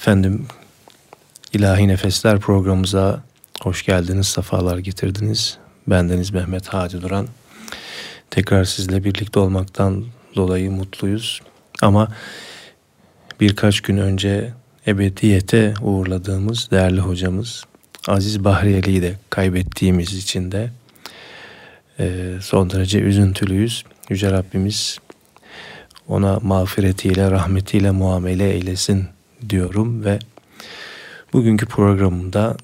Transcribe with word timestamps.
Efendim 0.00 0.46
İlahi 1.52 1.88
Nefesler 1.88 2.38
programımıza 2.38 3.22
hoş 3.62 3.84
geldiniz, 3.84 4.26
sefalar 4.26 4.78
getirdiniz. 4.78 5.58
Bendeniz 5.86 6.30
Mehmet 6.30 6.68
Hadi 6.68 7.02
Duran. 7.02 7.26
Tekrar 8.30 8.64
sizle 8.64 9.04
birlikte 9.04 9.40
olmaktan 9.40 10.04
dolayı 10.36 10.70
mutluyuz. 10.70 11.40
Ama 11.82 12.08
birkaç 13.40 13.80
gün 13.80 13.96
önce 13.96 14.52
ebediyete 14.86 15.74
uğurladığımız 15.82 16.70
değerli 16.70 17.00
hocamız 17.00 17.64
Aziz 18.08 18.44
Bahriyeli'yi 18.44 19.02
de 19.02 19.14
kaybettiğimiz 19.30 20.14
için 20.14 20.52
de 20.52 20.70
e, 21.98 22.34
son 22.40 22.70
derece 22.70 22.98
üzüntülüyüz. 22.98 23.84
Yüce 24.10 24.30
Rabbimiz 24.30 24.98
ona 26.08 26.38
mağfiretiyle, 26.42 27.30
rahmetiyle 27.30 27.90
muamele 27.90 28.50
eylesin 28.50 29.08
diyorum 29.48 30.04
ve 30.04 30.18
bugünkü 31.32 31.66
programımda 31.66 32.56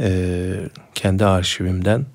e, 0.00 0.52
kendi 0.94 1.24
arşivimden 1.24 2.06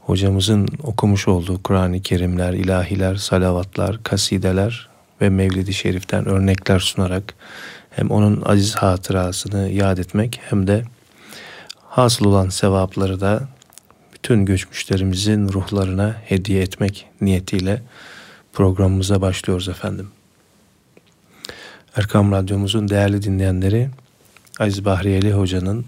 hocamızın 0.00 0.68
okumuş 0.82 1.28
olduğu 1.28 1.62
Kur'an-ı 1.62 2.02
Kerimler, 2.02 2.52
ilahiler, 2.52 3.14
salavatlar, 3.14 4.02
kasideler 4.02 4.88
ve 5.20 5.28
Mevlid-i 5.28 5.74
Şerif'ten 5.74 6.28
örnekler 6.28 6.78
sunarak 6.78 7.34
hem 7.90 8.10
onun 8.10 8.42
aziz 8.44 8.76
hatırasını 8.76 9.68
yad 9.68 9.98
etmek 9.98 10.40
hem 10.50 10.66
de 10.66 10.82
hasıl 11.88 12.24
olan 12.24 12.48
sevapları 12.48 13.20
da 13.20 13.48
bütün 14.12 14.44
göçmüşlerimizin 14.44 15.48
ruhlarına 15.48 16.16
hediye 16.24 16.62
etmek 16.62 17.06
niyetiyle 17.20 17.82
programımıza 18.52 19.20
başlıyoruz 19.20 19.68
efendim. 19.68 20.10
Erkam 21.98 22.32
Radyomuzun 22.32 22.88
değerli 22.88 23.22
dinleyenleri 23.22 23.88
Aziz 24.58 24.84
Bahriyeli 24.84 25.32
Hoca'nın 25.32 25.84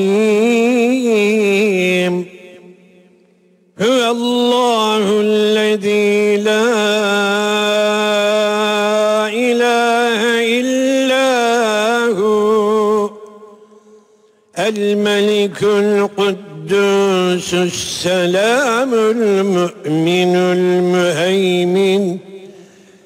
هو 3.81 4.11
الله 4.11 5.21
الذي 5.21 6.37
لا 6.37 7.34
الملك 14.66 15.63
القدوس 15.63 17.53
السلام 17.53 18.94
المؤمن 18.94 20.35
المهيمن 20.35 22.17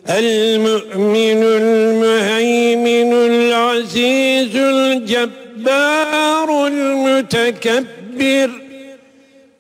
المؤمن 0.10 1.44
المهيمن 1.44 3.14
العزيز 3.14 4.56
الجبار 4.56 5.28
المتكبر. 6.67 8.50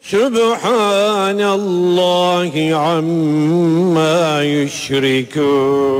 سبحان 0.09 1.41
الله 1.41 2.51
عما 2.73 4.43
يشركون. 4.43 5.99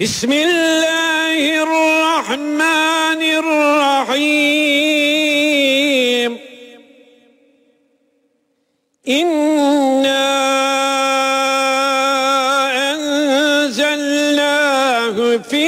بسم 0.00 0.32
الله 0.32 1.62
الرحمن 1.62 3.22
الرحيم. 3.40 4.36
إنا 9.08 10.26
أنزلناه 13.56 14.36
في 15.48 15.66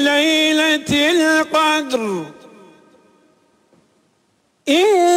ليلة 0.00 0.90
القدر. 0.90 2.26
إنا 4.68 5.07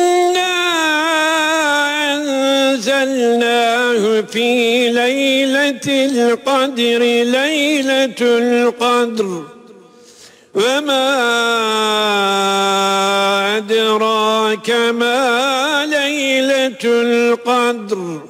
في 4.21 4.89
ليلة 4.89 5.81
القدر 5.87 6.99
ليلة 7.23 8.21
القدر 8.21 9.43
وما 10.53 11.07
أدراك 13.57 14.69
ما 14.69 15.85
ليلة 15.85 16.83
القدر 16.83 18.21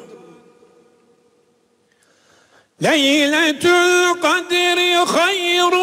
ليلة 2.81 3.63
القدر 3.65 5.05
خير 5.05 5.75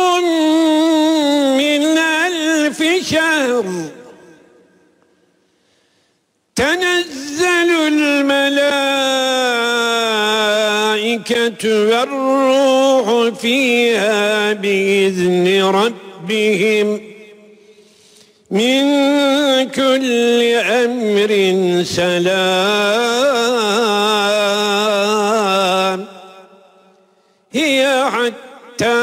من 1.59 1.99
ألف 1.99 2.83
شهر. 3.11 3.65
تنزل 6.57 7.71
الملائكة 7.89 8.88
والروح 11.65 13.35
فيها 13.35 14.53
بإذن 14.53 15.65
ربهم 15.65 17.01
من 18.51 18.85
كل 19.69 20.43
أمر 20.55 21.57
سلام. 21.85 22.39
هي 27.53 28.05
حتى 28.11 28.99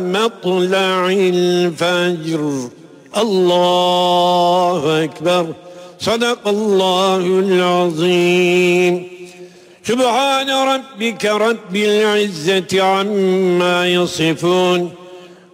مطلع 0.00 1.08
الفجر. 1.10 2.68
الله 3.16 5.04
أكبر. 5.04 5.46
صدق 5.98 6.48
الله 6.48 7.16
العظيم. 7.16 9.15
سبحان 9.85 10.49
ربك 10.49 11.25
رب 11.25 11.75
العزة 11.75 12.81
عما 12.81 13.87
يصفون 13.87 14.91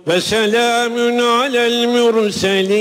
وسلام 0.07 0.95
على 1.21 1.67
المرسلين 1.67 2.77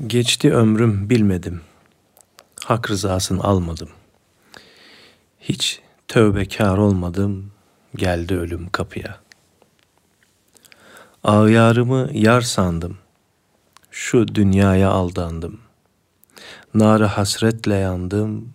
Geçti 0.06 0.54
ömrüm 0.54 1.10
bilmedim. 1.10 1.60
Hak 2.64 2.90
rızasını 2.90 3.44
almadım. 3.44 3.88
Hiç 5.40 5.80
tövbekar 6.08 6.78
olmadım. 6.78 7.49
Geldi 7.95 8.35
ölüm 8.35 8.69
kapıya. 8.69 9.19
Ağyarımı 11.23 12.09
yar 12.13 12.41
sandım. 12.41 12.97
Şu 13.91 14.35
dünyaya 14.35 14.89
aldandım. 14.89 15.61
Nara 16.73 17.17
hasretle 17.17 17.75
yandım. 17.75 18.53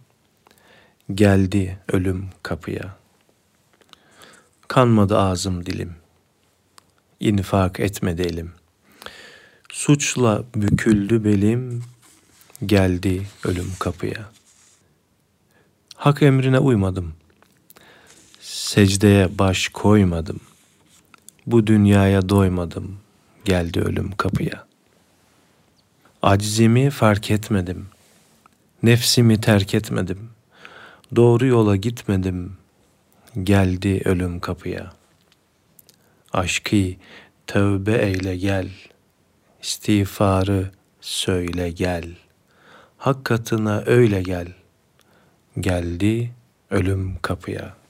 Geldi 1.14 1.78
ölüm 1.92 2.28
kapıya. 2.42 2.96
Kanmadı 4.68 5.18
ağzım 5.18 5.66
dilim. 5.66 5.96
İnfak 7.20 7.80
etmedi 7.80 8.22
elim. 8.22 8.52
Suçla 9.68 10.44
büküldü 10.54 11.24
belim. 11.24 11.84
Geldi 12.66 13.26
ölüm 13.44 13.72
kapıya. 13.78 14.30
Hak 15.94 16.22
emrine 16.22 16.58
uymadım. 16.58 17.14
Secdeye 18.66 19.38
baş 19.38 19.68
koymadım. 19.68 20.40
Bu 21.46 21.66
dünyaya 21.66 22.28
doymadım. 22.28 22.98
Geldi 23.44 23.80
ölüm 23.80 24.12
kapıya. 24.12 24.66
Aczimi 26.22 26.90
fark 26.90 27.30
etmedim. 27.30 27.86
Nefsimi 28.82 29.40
terk 29.40 29.74
etmedim. 29.74 30.30
Doğru 31.16 31.46
yola 31.46 31.76
gitmedim. 31.76 32.56
Geldi 33.42 34.02
ölüm 34.04 34.40
kapıya. 34.40 34.92
Aşkı 36.32 36.86
tövbe 37.46 37.98
eyle 37.98 38.36
gel. 38.36 38.68
İstiğfarı 39.62 40.70
söyle 41.00 41.70
gel. 41.70 42.16
Hak 42.98 43.24
katına 43.24 43.82
öyle 43.86 44.22
gel. 44.22 44.48
Geldi 45.60 46.32
ölüm 46.70 47.16
kapıya. 47.22 47.85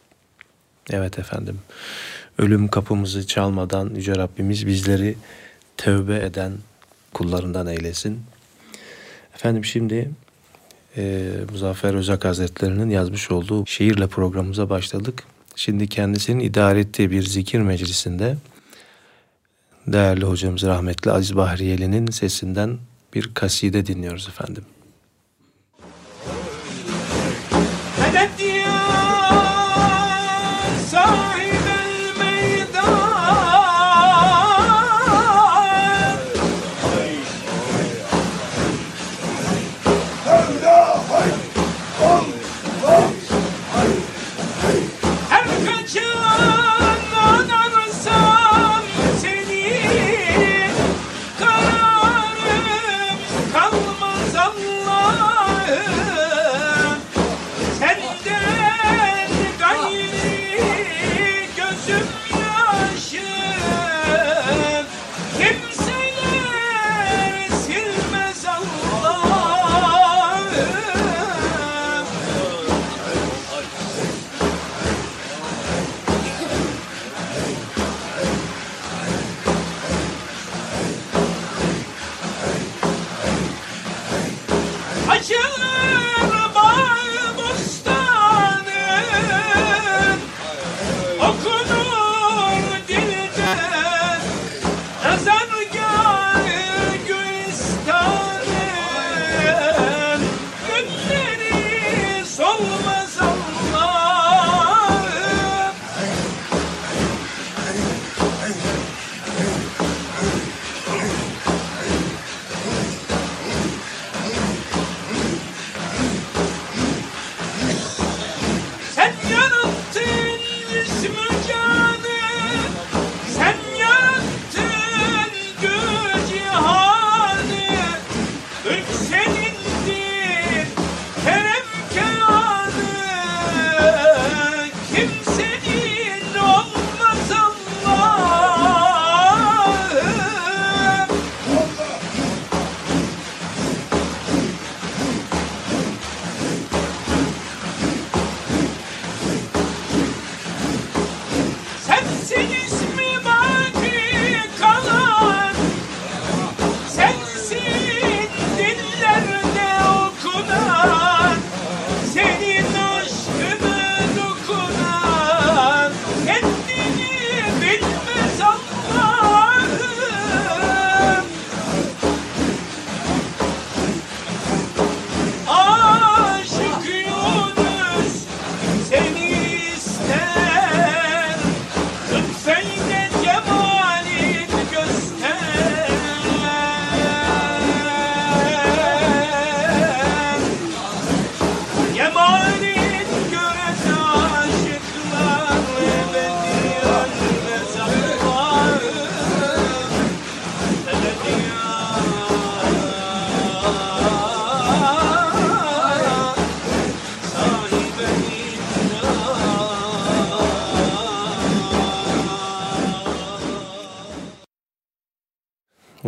Evet 0.91 1.19
efendim. 1.19 1.59
Ölüm 2.39 2.69
kapımızı 2.69 3.27
çalmadan 3.27 3.95
Yüce 3.95 4.17
Rabbimiz 4.17 4.67
bizleri 4.67 5.17
tövbe 5.77 6.25
eden 6.25 6.53
kullarından 7.15 7.67
eylesin. 7.67 8.23
Efendim 9.35 9.65
şimdi 9.65 10.11
e, 10.97 11.33
Muzaffer 11.53 11.95
Özak 11.95 12.25
Hazretleri'nin 12.25 12.91
yazmış 12.91 13.31
olduğu 13.31 13.67
şiirle 13.67 14.07
programımıza 14.07 14.71
başladık. 14.71 15.23
Şimdi 15.57 15.89
kendisinin 15.89 16.41
idare 16.41 16.81
ettiği 16.81 17.11
bir 17.11 17.23
zikir 17.23 17.61
meclisinde 17.61 18.37
değerli 19.87 20.25
hocamız 20.25 20.63
rahmetli 20.63 21.11
Aziz 21.11 21.37
Bahriyeli'nin 21.37 22.11
sesinden 22.11 22.79
bir 23.15 23.35
kaside 23.35 23.87
dinliyoruz 23.87 24.29
efendim. 24.29 24.65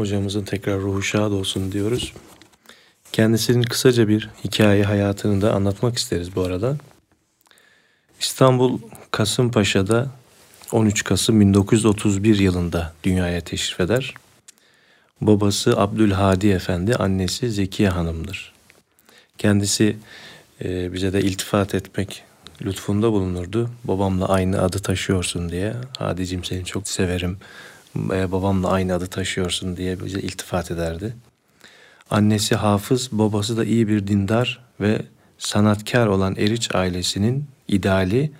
Hocamızın 0.09 0.45
tekrar 0.45 0.81
ruhu 0.81 1.03
şad 1.03 1.33
olsun 1.33 1.73
diyoruz. 1.73 2.13
Kendisinin 3.13 3.63
kısaca 3.63 4.09
bir 4.09 4.31
hikaye 4.45 4.85
hayatını 4.85 5.43
da 5.43 5.55
anlatmak 5.55 5.97
isteriz 5.97 6.37
bu 6.37 6.43
arada. 6.43 6.77
İstanbul 8.21 8.79
Kasımpaşa'da 9.11 10.11
13 10.73 11.05
Kasım 11.05 11.41
1931 11.41 12.39
yılında 12.39 12.93
dünyaya 13.05 13.41
teşrif 13.41 13.81
eder. 13.81 14.15
Babası 15.21 15.81
Abdülhadi 15.81 16.49
Efendi, 16.49 16.95
annesi 16.95 17.51
Zekiye 17.51 17.89
Hanım'dır. 17.89 18.53
Kendisi 19.39 19.97
e, 20.65 20.93
bize 20.93 21.13
de 21.13 21.21
iltifat 21.21 21.75
etmek 21.75 22.23
lütfunda 22.63 23.13
bulunurdu. 23.13 23.71
Babamla 23.85 24.29
aynı 24.29 24.63
adı 24.63 24.79
taşıyorsun 24.79 25.49
diye. 25.49 25.75
Hadicim 25.99 26.45
seni 26.45 26.65
çok 26.65 26.89
severim 26.89 27.39
babamla 28.09 28.71
aynı 28.71 28.95
adı 28.95 29.07
taşıyorsun 29.07 29.77
diye 29.77 30.05
bize 30.05 30.21
iltifat 30.21 30.71
ederdi. 30.71 31.17
Annesi 32.11 32.55
hafız, 32.55 33.09
babası 33.13 33.57
da 33.57 33.65
iyi 33.65 33.89
bir 33.89 34.07
dindar 34.07 34.61
ve 34.81 35.03
sanatkar 35.39 36.07
olan 36.07 36.37
Eriç 36.37 36.75
ailesinin 36.75 37.45
ideali 37.69 38.31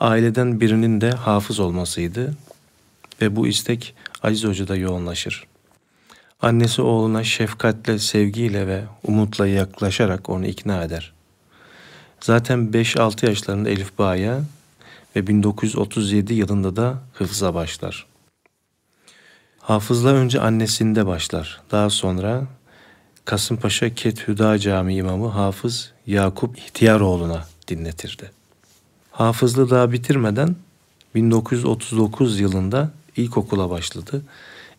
aileden 0.00 0.60
birinin 0.60 1.00
de 1.00 1.10
hafız 1.10 1.60
olmasıydı 1.60 2.34
ve 3.20 3.36
bu 3.36 3.46
istek 3.46 3.94
Aziz 4.22 4.44
Hoca'da 4.44 4.76
yoğunlaşır. 4.76 5.46
Annesi 6.42 6.82
oğluna 6.82 7.24
şefkatle, 7.24 7.98
sevgiyle 7.98 8.66
ve 8.66 8.84
umutla 9.04 9.46
yaklaşarak 9.46 10.30
onu 10.30 10.46
ikna 10.46 10.84
eder. 10.84 11.12
Zaten 12.20 12.58
5-6 12.58 13.26
yaşlarında 13.26 13.70
Elif 13.70 13.98
Bağ'a 13.98 14.40
ve 15.16 15.26
1937 15.26 16.34
yılında 16.34 16.76
da 16.76 16.98
hıfza 17.14 17.54
başlar. 17.54 18.11
Hafızla 19.62 20.08
önce 20.08 20.40
annesinde 20.40 21.06
başlar. 21.06 21.60
Daha 21.70 21.90
sonra 21.90 22.46
Kasımpaşa 23.24 23.94
Kethüda 23.94 24.58
Camii 24.58 24.96
imamı 24.96 25.28
Hafız 25.28 25.92
Yakup 26.06 26.58
İhtiyaroğlu'na 26.58 27.46
dinletirdi. 27.68 28.30
Hafızlığı 29.10 29.70
daha 29.70 29.92
bitirmeden 29.92 30.56
1939 31.14 32.40
yılında 32.40 32.90
ilkokula 33.16 33.70
başladı. 33.70 34.22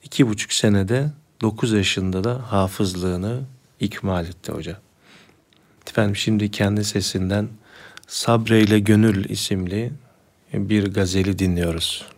İki 0.04 0.28
buçuk 0.28 0.54
senede 0.54 1.10
9 1.42 1.72
yaşında 1.72 2.24
da 2.24 2.42
hafızlığını 2.52 3.40
ikmal 3.80 4.26
etti 4.26 4.52
hoca. 4.52 4.80
Efendim 5.90 6.16
şimdi 6.16 6.52
kendi 6.52 6.84
sesinden 6.84 7.48
Sabreyle 8.08 8.80
Gönül 8.80 9.30
isimli 9.30 9.92
bir 10.54 10.94
gazeli 10.94 11.40
dinliyoruz. 11.40 12.13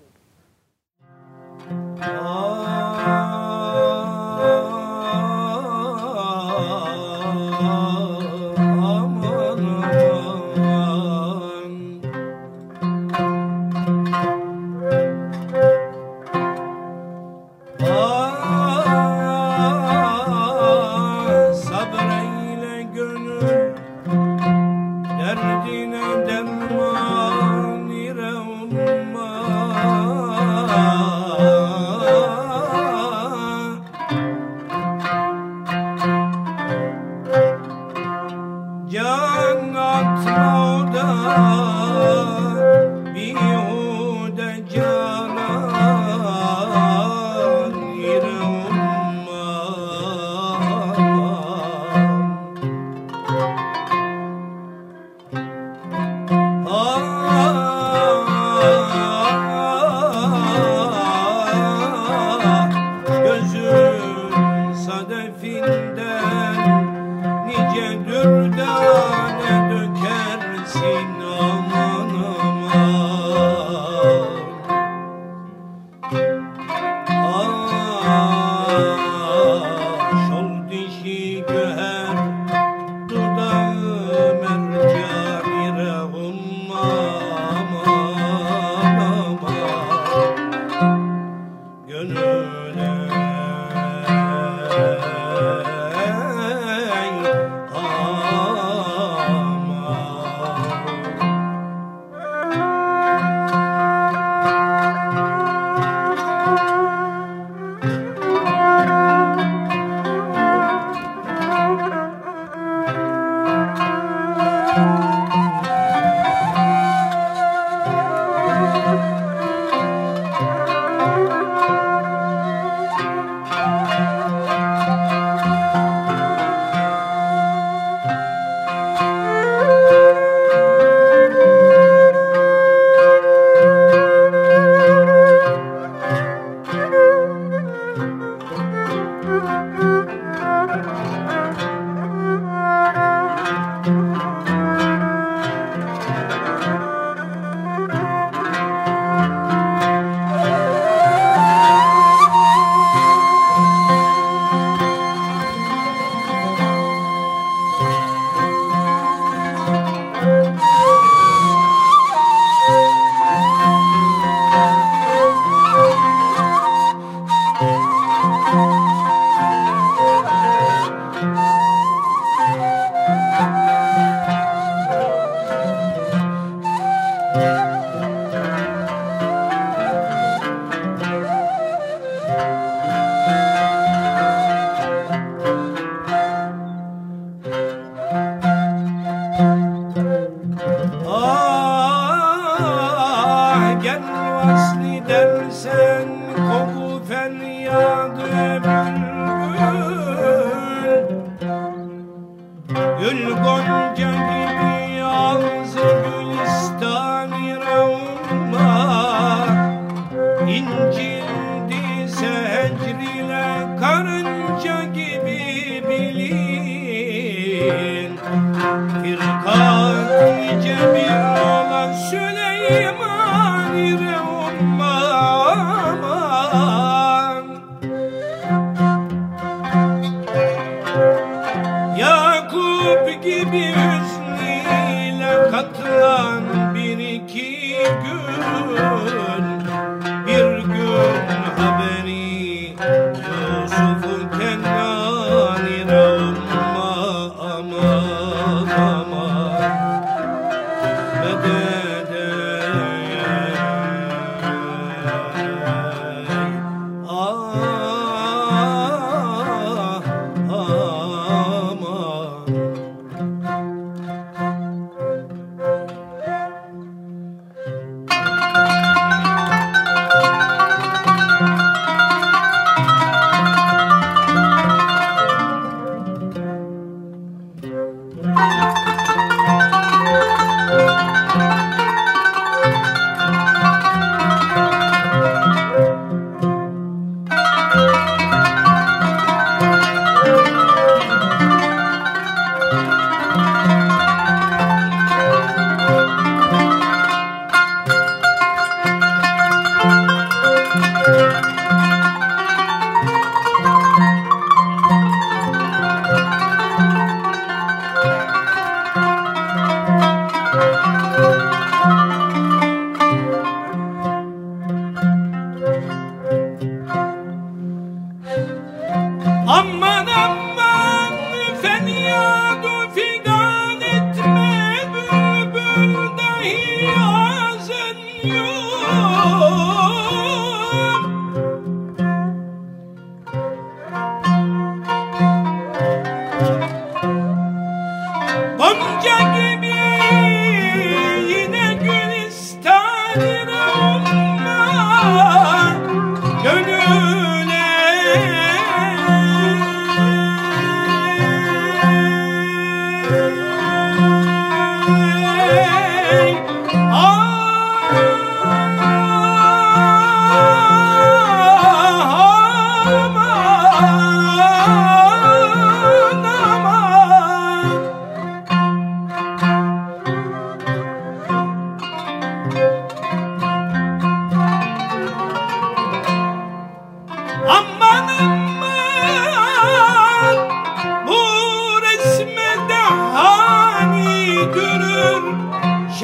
Yeah. 177.35 177.64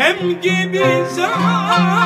Kem 0.02 0.42
gibi 0.42 1.06
zaman 1.16 2.02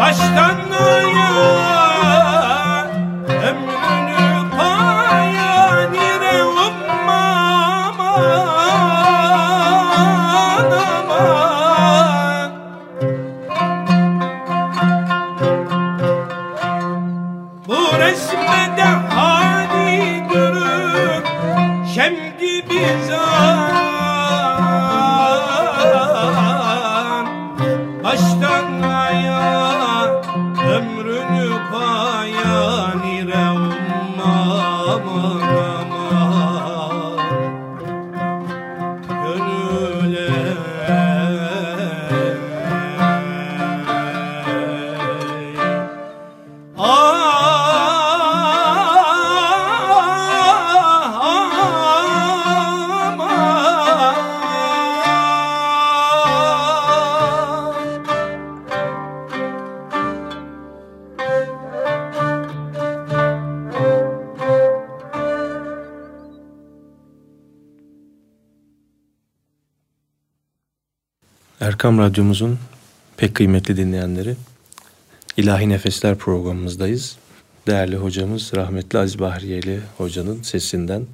Baştan 0.00 0.56
Erkam 71.96 72.10
Radyomuzun 72.10 72.58
pek 73.16 73.34
kıymetli 73.34 73.76
dinleyenleri, 73.76 74.36
İlahi 75.36 75.68
Nefesler 75.68 76.14
programımızdayız. 76.18 77.16
Değerli 77.66 77.96
hocamız 77.96 78.52
rahmetli 78.54 78.98
Aziz 78.98 79.18
Bahriyeli 79.18 79.80
hocanın 79.98 80.42
sesinden 80.42 81.06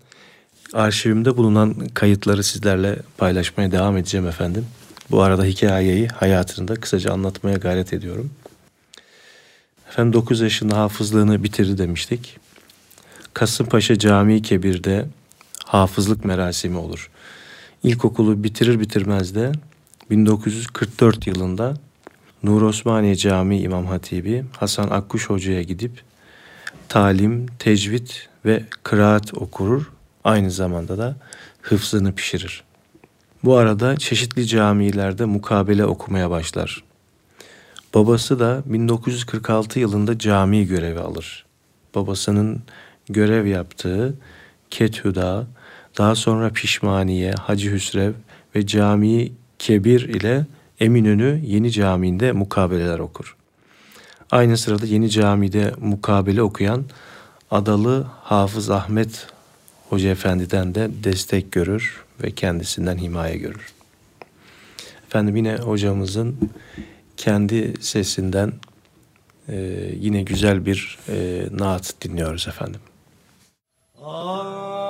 arşivimde 0.73 1.37
bulunan 1.37 1.75
kayıtları 1.95 2.45
sizlerle 2.45 2.99
paylaşmaya 3.18 3.73
devam 3.73 3.97
edeceğim 3.97 4.27
efendim. 4.27 4.66
Bu 5.11 5.23
arada 5.23 5.45
hikayeyi 5.45 6.09
hayatında 6.09 6.75
kısaca 6.75 7.12
anlatmaya 7.12 7.57
gayret 7.57 7.92
ediyorum. 7.92 8.31
Efendim 9.88 10.12
9 10.12 10.40
yaşında 10.40 10.79
hafızlığını 10.79 11.45
bitirdi 11.45 11.79
demiştik. 11.79 12.38
Kasımpaşa 13.35 13.99
Camii 13.99 14.42
Kebir'de 14.42 15.07
hafızlık 15.64 16.25
merasimi 16.25 16.77
olur. 16.77 17.11
İlkokulu 17.83 18.45
bitirir 18.45 18.81
bitirmez 18.81 19.35
de 19.35 19.53
1944 20.12 21.27
yılında 21.27 21.75
Nur 22.42 22.62
Osmaniye 22.62 23.16
Camii 23.16 23.61
İmam 23.61 23.87
Hatibi 23.87 24.44
Hasan 24.57 24.90
Akkuş 24.90 25.31
Hoca'ya 25.31 25.62
gidip 25.62 26.03
talim, 26.88 27.46
tecvid 27.59 28.09
ve 28.44 28.64
kıraat 28.83 29.35
okurur. 29.35 29.92
Aynı 30.25 30.51
zamanda 30.51 30.98
da 30.98 31.16
hıfzını 31.62 32.14
pişirir. 32.14 32.64
Bu 33.44 33.57
arada 33.57 33.96
çeşitli 33.96 34.46
camilerde 34.46 35.25
mukabele 35.25 35.85
okumaya 35.85 36.31
başlar. 36.31 36.85
Babası 37.94 38.38
da 38.38 38.62
1946 38.66 39.81
yılında 39.81 40.18
cami 40.18 40.66
görevi 40.66 41.01
alır. 41.01 41.46
Babasının 41.94 42.62
görev 43.09 43.46
yaptığı 43.46 44.14
Kethüda, 44.70 45.46
daha 45.98 46.14
sonra 46.14 46.51
Pişmaniye, 46.51 47.33
Hacı 47.33 47.72
Hüsrev 47.72 48.12
ve 48.55 48.66
Camii 48.66 49.41
Kebir 49.62 50.01
ile 50.01 50.46
Eminönü 50.81 51.40
Yeni 51.44 51.70
Camii'nde 51.70 52.33
mukabeleler 52.33 52.98
okur. 52.98 53.37
Aynı 54.31 54.59
sırada 54.59 54.87
Yeni 54.87 55.11
Camii'de 55.11 55.75
mukabele 55.81 56.42
okuyan 56.42 56.85
Adalı 57.51 58.07
Hafız 58.22 58.70
Ahmet 58.70 59.27
Hoca 59.88 60.11
Efendi'den 60.11 60.75
de 60.75 60.90
destek 61.05 61.53
görür 61.53 62.05
ve 62.22 62.31
kendisinden 62.31 62.98
himaye 62.98 63.37
görür. 63.37 63.72
Efendim 65.07 65.37
yine 65.37 65.57
hocamızın 65.57 66.37
kendi 67.16 67.75
sesinden 67.81 68.53
e, 69.48 69.57
yine 70.01 70.22
güzel 70.22 70.66
bir 70.66 70.98
e, 71.09 71.46
naat 71.51 71.94
dinliyoruz 72.03 72.48
efendim. 72.48 72.81
Aa. 74.05 74.82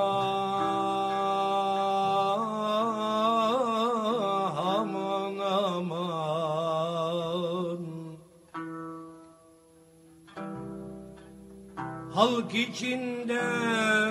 Halk 12.15 12.55
içinde 12.55 13.41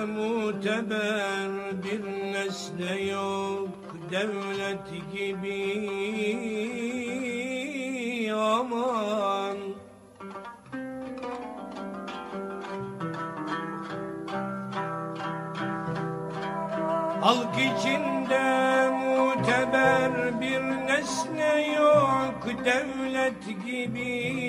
muteber 0.05 1.83
bir 1.83 2.03
nesne 2.33 3.01
yok. 3.01 3.69
Devlet 4.11 5.13
gibi 5.13 5.63
aman. 8.33 9.57
Halk 17.21 17.55
içinde 17.57 18.89
muteber 18.89 20.41
bir 20.41 20.61
nesne 20.61 21.73
yok. 21.75 22.65
Devlet 22.65 23.65
gibi 23.65 24.43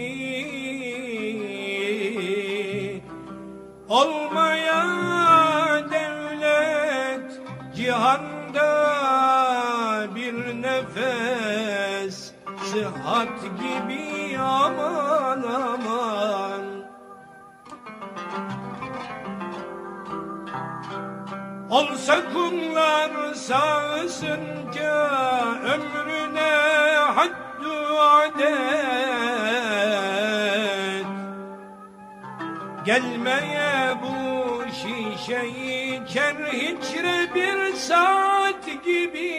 Olmaya 3.88 4.82
devlet 5.90 7.40
cihanda 7.76 8.70
bir 10.14 10.62
nefes 10.62 12.32
Sıhhat 12.72 13.42
gibi 13.42 14.38
aman 14.38 15.42
aman. 15.42 16.64
Olsa 21.70 22.32
kumlar 22.32 23.34
sağsınca 23.34 24.94
ömrüne 25.64 26.03
Gelmeye 32.84 33.94
bu 34.02 34.64
şişeyi 34.70 36.04
içer 36.04 36.34
hiçre 36.52 37.34
bir 37.34 37.74
saat 37.76 38.66
gibi. 38.84 39.34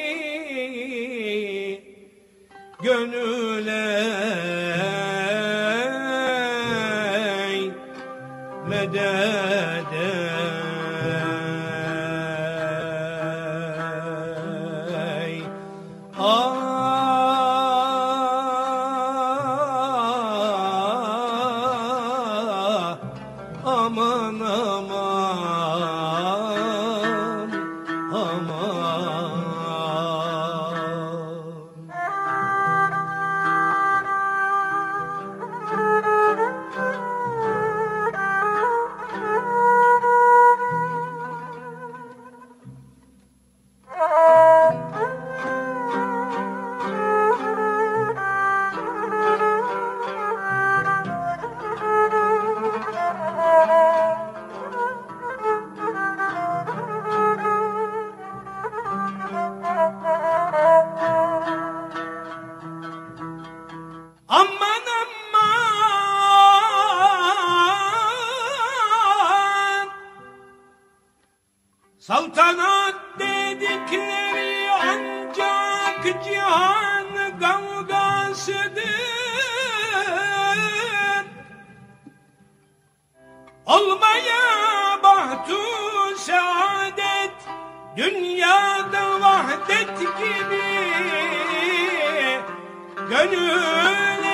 Gönüle 2.84 4.35
Saltanat 72.06 72.96
dedikleri 73.20 74.72
ancak 74.72 76.24
cihan 76.24 77.40
kavgasıdır. 77.40 78.86
Olmaya 83.66 84.44
bahtu 85.04 85.58
saadet, 86.18 87.36
dünyada 87.98 89.22
vahdet 89.22 90.00
gibi 90.00 90.62
gönül 93.10 94.25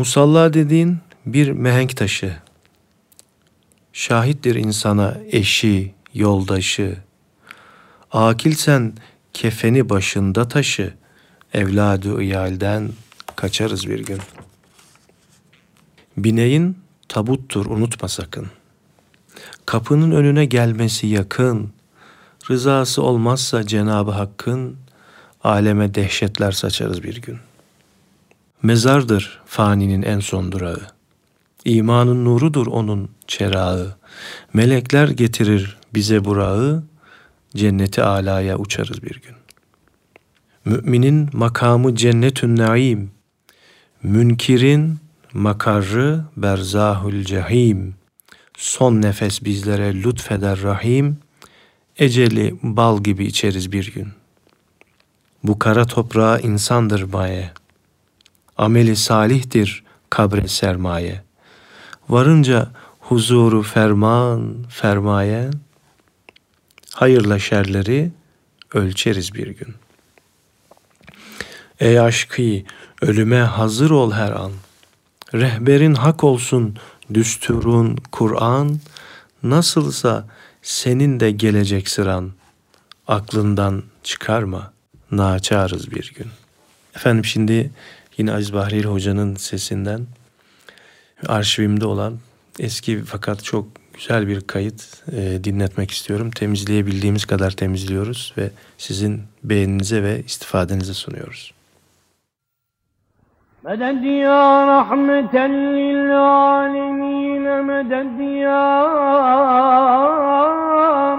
Musalla 0.00 0.52
dediğin 0.52 0.98
bir 1.26 1.50
mehenk 1.50 1.96
taşı. 1.96 2.36
Şahittir 3.92 4.54
insana 4.54 5.16
eşi, 5.30 5.94
yoldaşı. 6.14 6.98
Akilsen 8.12 8.92
kefeni 9.32 9.88
başında 9.88 10.48
taşı. 10.48 10.94
Evladı 11.54 12.22
iyalden 12.22 12.88
kaçarız 13.36 13.88
bir 13.88 14.04
gün. 14.04 14.18
Bineğin 16.16 16.78
tabuttur 17.08 17.66
unutma 17.66 18.08
sakın. 18.08 18.46
Kapının 19.66 20.10
önüne 20.10 20.44
gelmesi 20.44 21.06
yakın. 21.06 21.72
Rızası 22.50 23.02
olmazsa 23.02 23.66
Cenabı 23.66 24.10
Hakk'ın 24.10 24.76
aleme 25.44 25.94
dehşetler 25.94 26.52
saçarız 26.52 27.02
bir 27.02 27.22
gün. 27.22 27.38
Mezardır 28.62 29.40
faninin 29.46 30.02
en 30.02 30.20
son 30.20 30.52
durağı. 30.52 30.80
İmanın 31.64 32.24
nurudur 32.24 32.66
onun 32.66 33.10
çerağı. 33.26 33.96
Melekler 34.54 35.08
getirir 35.08 35.78
bize 35.94 36.24
burağı, 36.24 36.84
cenneti 37.56 38.02
alaya 38.02 38.58
uçarız 38.58 39.02
bir 39.02 39.20
gün. 39.20 39.34
Müminin 40.64 41.30
makamı 41.32 41.96
cennetün 41.96 42.56
naim, 42.56 43.10
münkirin 44.02 44.98
makarrı 45.32 46.24
berzahül 46.36 47.24
cehim. 47.24 47.94
Son 48.56 49.02
nefes 49.02 49.44
bizlere 49.44 50.02
lütfeder 50.02 50.62
rahim, 50.62 51.18
eceli 51.98 52.54
bal 52.62 53.02
gibi 53.02 53.24
içeriz 53.24 53.72
bir 53.72 53.92
gün. 53.92 54.08
Bu 55.44 55.58
kara 55.58 55.86
toprağa 55.86 56.38
insandır 56.38 57.02
maye, 57.02 57.50
ameli 58.60 58.96
salihtir 58.96 59.84
kabre 60.10 60.48
sermaye. 60.48 61.22
Varınca 62.08 62.70
huzuru 63.00 63.62
ferman, 63.62 64.54
fermaye, 64.68 65.50
hayırla 66.94 67.38
şerleri 67.38 68.10
ölçeriz 68.74 69.34
bir 69.34 69.46
gün. 69.46 69.74
Ey 71.80 72.00
aşkı, 72.00 72.42
ölüme 73.02 73.40
hazır 73.40 73.90
ol 73.90 74.12
her 74.12 74.32
an. 74.32 74.52
Rehberin 75.34 75.94
hak 75.94 76.24
olsun, 76.24 76.76
düsturun 77.14 77.98
Kur'an. 78.12 78.80
Nasılsa 79.42 80.28
senin 80.62 81.20
de 81.20 81.30
gelecek 81.30 81.88
sıran. 81.88 82.32
Aklından 83.08 83.82
çıkarma, 84.02 84.72
naçarız 85.10 85.90
bir 85.90 86.14
gün. 86.16 86.26
Efendim 86.94 87.24
şimdi 87.24 87.70
yine 88.19 88.33
Aziz 88.33 88.53
Bahriyeli 88.53 88.87
Hoca'nın 88.87 89.35
sesinden 89.35 90.01
arşivimde 91.27 91.85
olan 91.85 92.17
eski 92.59 93.03
fakat 93.03 93.43
çok 93.43 93.67
güzel 93.93 94.27
bir 94.27 94.41
kayıt 94.41 95.03
e, 95.11 95.43
dinletmek 95.43 95.91
istiyorum. 95.91 96.31
Temizleyebildiğimiz 96.31 97.25
kadar 97.25 97.51
temizliyoruz 97.51 98.33
ve 98.37 98.49
sizin 98.77 99.21
beğeninize 99.43 100.03
ve 100.03 100.23
istifadenize 100.23 100.93
sunuyoruz. 100.93 101.55
مدد 103.69 104.03
يا 104.27 104.45
رحمة 104.73 105.35
للعالمين 105.77 107.45
مدد 107.69 108.19
يا 108.47 108.67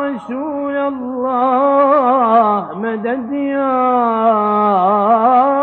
رسول 0.04 0.76
الله 0.90 2.62
مدد 2.84 3.32
يا 3.54 3.76
gül 5.56 5.59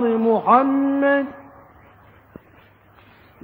gülzar 0.00 0.16
Muhammed. 0.16 1.26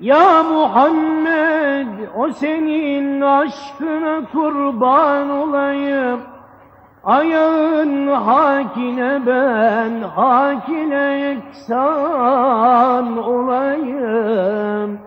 Ya 0.00 0.42
Muhammed 0.42 1.86
o 2.16 2.30
senin 2.30 3.20
aşkına 3.20 4.26
kurban 4.32 5.30
olayım. 5.30 6.20
Ayağın 7.04 8.06
hakine 8.06 9.20
ben 9.26 10.02
hakine 10.02 11.36
eksan 11.36 13.24
olayım. 13.24 14.98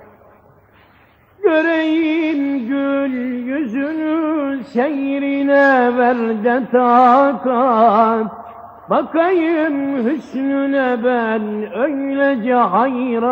Göreyim 1.43 2.67
gül 2.67 3.13
yüzünü 3.47 4.63
seyrine 4.63 5.97
ver 5.97 6.43
de 6.43 6.61
takat 6.71 8.48
Bakayım 8.89 10.05
hüsnüne 10.05 11.03
ben 11.03 11.73
öylece 11.77 12.53
hayran 12.53 13.27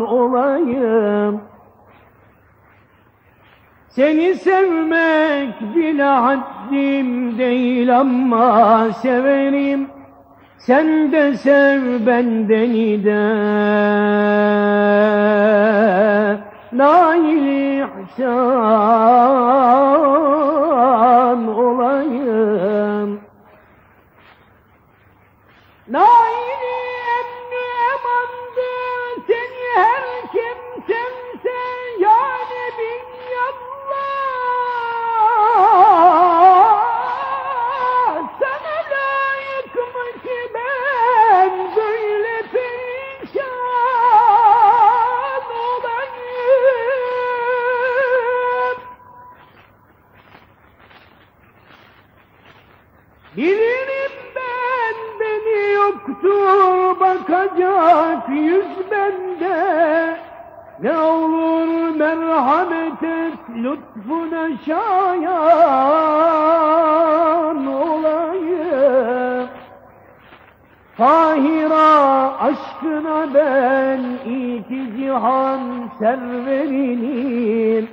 olayım. 0.00 1.40
Seni 3.88 4.34
sevmek 4.34 5.74
bile 5.76 6.02
haddim 6.02 7.38
değil 7.38 8.00
ama 8.00 8.88
severim. 8.92 9.88
Sen 10.58 11.12
de 11.12 11.34
sev 11.36 12.06
bendeni 12.06 13.04
de. 13.04 13.22
Nail 16.72 17.82
ihsan 18.02 18.28
olayım. 21.48 22.21
Yoktur 56.22 57.00
bakacak 57.00 58.28
yüz 58.28 58.66
bende. 58.90 60.16
Ne 60.82 60.98
olur 60.98 61.96
merhamet 61.96 63.02
et 63.02 63.38
lütfuna 63.56 64.48
şayan 64.66 65.26
olayım. 67.66 69.48
Tahira 70.96 72.38
aşkına 72.38 73.34
ben 73.34 74.00
iki 74.30 74.96
cihan 74.96 75.60
serverinin 75.98 77.88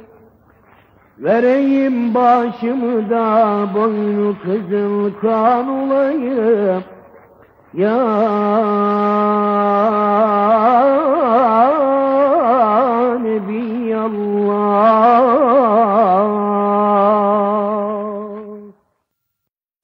Vereyim 1.20 2.14
başımı 2.14 3.10
da 3.10 3.68
boynu 3.76 4.36
kızıl 4.44 5.14
kan 5.22 5.70
olayım. 5.70 6.84
Ya 7.74 7.96
Nebiyallah. 13.24 14.30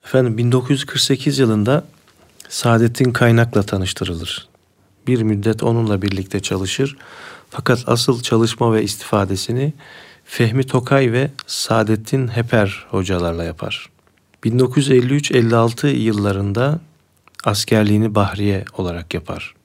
Efendim 0.06 0.38
1948 0.38 1.40
yılında 1.40 1.84
Saadettin 2.50 3.12
Kaynak'la 3.12 3.64
tanıştırılır. 3.64 4.48
Bir 5.08 5.22
müddet 5.22 5.64
onunla 5.64 6.02
birlikte 6.02 6.40
çalışır. 6.40 6.98
Fakat 7.50 7.84
asıl 7.88 8.22
çalışma 8.22 8.74
ve 8.74 8.84
istifadesini 8.84 9.74
Fehmi 10.26 10.64
Tokay 10.64 11.12
ve 11.12 11.32
Saadettin 11.48 12.28
Heper 12.28 12.86
hocalarla 12.90 13.44
yapar. 13.44 13.90
1953-56 14.44 15.88
yıllarında 15.88 16.80
askerliğini 17.46 18.16
Bahriye 18.16 18.66
olarak 18.78 19.14
yapar. 19.14 19.56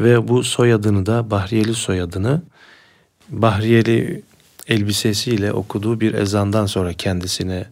Ve 0.00 0.28
bu 0.28 0.44
soyadını 0.44 1.06
da 1.06 1.30
Bahriyeli 1.30 1.74
soyadını 1.74 2.42
Bahriyeli 3.28 4.22
elbisesiyle 4.68 5.52
okuduğu 5.52 6.00
bir 6.00 6.14
ezandan 6.14 6.66
sonra 6.66 6.92
kendisine 6.92 7.66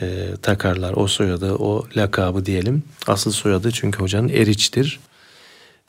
e, 0.00 0.26
takarlar. 0.42 0.92
O 0.96 1.06
soyadı, 1.06 1.54
o 1.54 1.86
lakabı 1.96 2.46
diyelim. 2.46 2.82
Asıl 3.06 3.30
soyadı 3.30 3.70
çünkü 3.70 3.98
hocanın 3.98 4.28
Eriç'tir. 4.28 5.00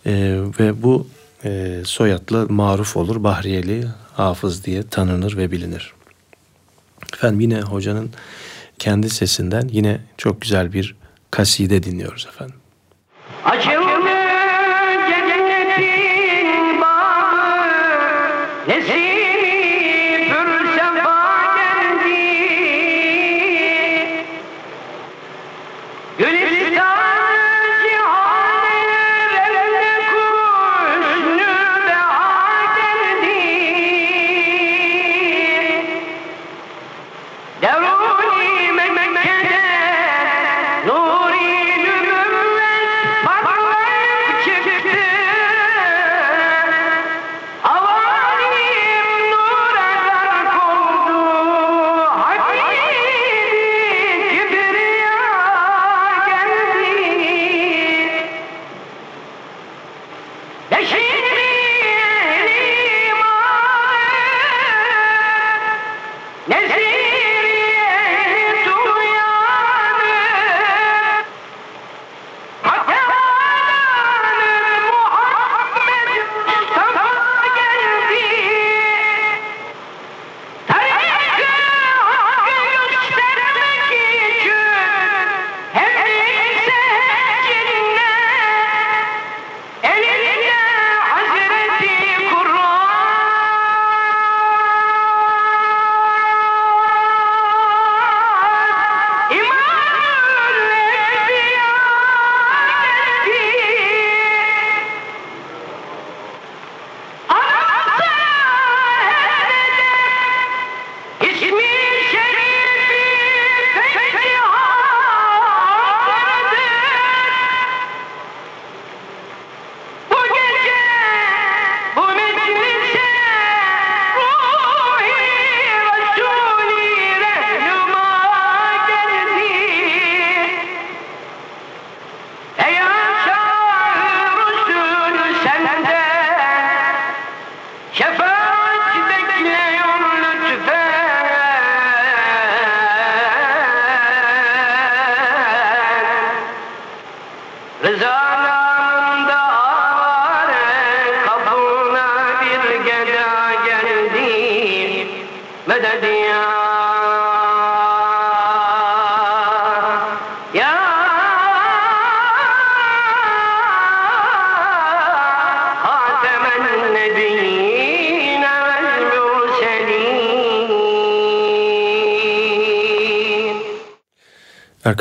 E, 0.06 0.12
ve 0.60 0.84
bu 0.84 1.08
e, 1.46 1.82
soyadla 1.86 2.46
maruf 2.50 2.98
olur. 2.98 3.24
Bahriyeli 3.24 3.88
Hafız 4.14 4.66
diye 4.66 4.84
tanınır 4.84 5.38
ve 5.38 5.52
bilinir. 5.52 5.94
Efendim 7.14 7.40
yine 7.40 7.62
hocanın 7.62 8.12
kendi 8.80 9.10
sesinden 9.10 9.70
yine 9.72 10.02
çok 10.18 10.42
güzel 10.42 10.74
bir 10.74 10.96
kaside 11.32 11.84
dinliyoruz 11.84 12.28
efendim. 12.30 12.56
Ashok 13.52 14.06
जजनी 15.08 15.90
बा 16.82 16.92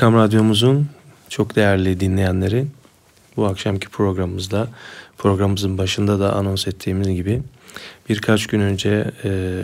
Erkam 0.03 0.15
Radyomuzun 0.15 0.89
çok 1.29 1.57
değerli 1.57 2.01
dinleyenleri 2.01 2.67
bu 3.37 3.47
akşamki 3.47 3.89
programımızda 3.89 4.69
programımızın 5.19 5.79
başında 5.79 6.21
da 6.21 6.33
anons 6.33 6.67
ettiğimiz 6.67 7.09
gibi 7.09 7.43
birkaç 8.09 8.47
gün 8.47 8.61
önce 8.61 9.11
e, 9.25 9.63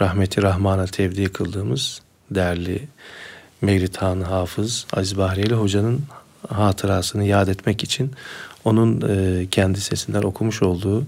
rahmeti 0.00 0.42
rahmana 0.42 0.86
tevdi 0.86 1.32
kıldığımız 1.32 2.00
değerli 2.30 2.88
Mevlid 3.62 3.94
Han 3.96 4.20
Hafız 4.20 4.86
Aziz 4.92 5.18
Bahriyeli 5.18 5.54
Hoca'nın 5.54 6.02
hatırasını 6.48 7.24
yad 7.24 7.48
etmek 7.48 7.84
için 7.84 8.12
onun 8.64 9.00
e, 9.08 9.46
kendi 9.50 9.80
sesinden 9.80 10.22
okumuş 10.22 10.62
olduğu 10.62 11.06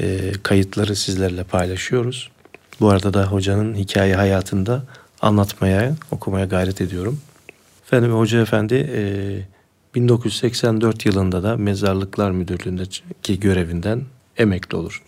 e, 0.00 0.32
kayıtları 0.42 0.96
sizlerle 0.96 1.44
paylaşıyoruz. 1.44 2.30
Bu 2.80 2.88
arada 2.88 3.14
da 3.14 3.26
hocanın 3.26 3.74
hikaye 3.74 4.16
hayatında 4.16 4.82
anlatmaya, 5.22 5.94
okumaya 6.10 6.46
gayret 6.46 6.80
ediyorum. 6.80 7.20
Efendim 7.86 8.12
Hoca 8.12 8.40
Efendi 8.40 8.74
e, 8.74 9.02
1984 9.94 11.06
yılında 11.06 11.42
da 11.42 11.56
Mezarlıklar 11.56 12.30
Müdürlüğü'ndeki 12.30 13.40
görevinden 13.40 14.02
emekli 14.36 14.76
olur. 14.76 15.02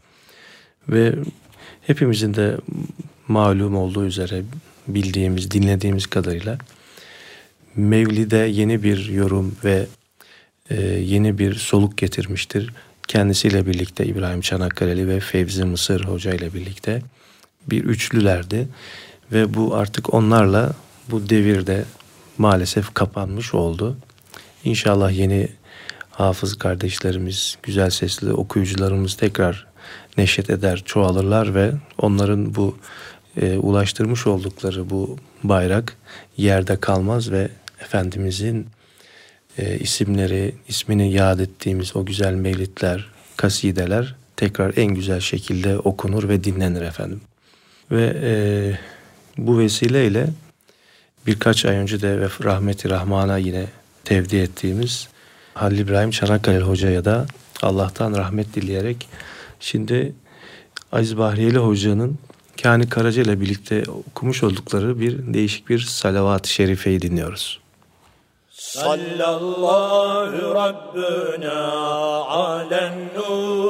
Ve 0.88 1.14
hepimizin 1.86 2.34
de 2.34 2.56
malum 3.28 3.76
olduğu 3.76 4.04
üzere 4.04 4.42
bildiğimiz, 4.88 5.50
dinlediğimiz 5.50 6.06
kadarıyla 6.06 6.58
Mevlid'e 7.76 8.36
yeni 8.36 8.82
bir 8.82 9.08
yorum 9.08 9.56
ve 9.64 9.86
e, 10.70 10.82
yeni 10.84 11.38
bir 11.38 11.54
soluk 11.54 11.98
getirmiştir. 11.98 12.72
Kendisiyle 13.08 13.66
birlikte 13.66 14.06
İbrahim 14.06 14.40
Çanakkale'li 14.40 15.08
ve 15.08 15.20
Fevzi 15.20 15.64
Mısır 15.64 16.04
Hoca 16.04 16.34
ile 16.34 16.54
birlikte 16.54 17.02
bir 17.70 17.84
üçlülerdi. 17.84 18.68
Ve 19.32 19.54
bu 19.54 19.74
artık 19.74 20.14
onlarla 20.14 20.72
bu 21.10 21.28
devirde 21.28 21.84
maalesef 22.38 22.94
kapanmış 22.94 23.54
oldu. 23.54 23.96
İnşallah 24.64 25.18
yeni 25.18 25.48
hafız 26.10 26.58
kardeşlerimiz, 26.58 27.58
güzel 27.62 27.90
sesli 27.90 28.32
okuyucularımız 28.32 29.16
tekrar 29.16 29.66
neşet 30.16 30.50
eder, 30.50 30.82
çoğalırlar 30.84 31.54
ve 31.54 31.72
onların 31.98 32.54
bu 32.54 32.76
e, 33.40 33.58
ulaştırmış 33.58 34.26
oldukları 34.26 34.90
bu 34.90 35.16
bayrak 35.42 35.96
yerde 36.36 36.80
kalmaz 36.80 37.30
ve 37.30 37.48
Efendimizin 37.80 38.66
e, 39.58 39.78
isimleri, 39.78 40.54
ismini 40.68 41.12
yad 41.12 41.38
ettiğimiz 41.38 41.96
o 41.96 42.04
güzel 42.04 42.34
mevlitler, 42.34 43.06
kasideler 43.36 44.14
tekrar 44.36 44.76
en 44.76 44.94
güzel 44.94 45.20
şekilde 45.20 45.78
okunur 45.78 46.28
ve 46.28 46.44
dinlenir 46.44 46.82
efendim. 46.82 47.20
Ve 47.90 48.16
e, 48.22 48.32
bu 49.38 49.58
vesileyle 49.58 50.26
birkaç 51.28 51.64
ay 51.64 51.76
önce 51.76 52.00
de 52.00 52.28
rahmeti 52.44 52.90
rahmana 52.90 53.38
yine 53.38 53.66
tevdi 54.04 54.36
ettiğimiz 54.36 55.08
Halil 55.54 55.78
İbrahim 55.78 56.10
Çanakkale 56.10 56.58
Hoca'ya 56.58 57.04
da 57.04 57.26
Allah'tan 57.62 58.16
rahmet 58.16 58.54
dileyerek 58.54 59.08
şimdi 59.60 60.14
Aziz 60.92 61.18
Bahriyeli 61.18 61.58
Hoca'nın 61.58 62.18
Kani 62.62 62.88
Karaca 62.88 63.22
ile 63.22 63.40
birlikte 63.40 63.84
okumuş 64.10 64.42
oldukları 64.42 65.00
bir 65.00 65.34
değişik 65.34 65.68
bir 65.68 65.78
salavat-ı 65.78 66.48
şerifeyi 66.48 67.02
dinliyoruz. 67.02 67.60
Sallallahu 68.50 70.54
Rabbuna 70.54 71.62
alen 72.22 72.98
mübin 72.98 73.67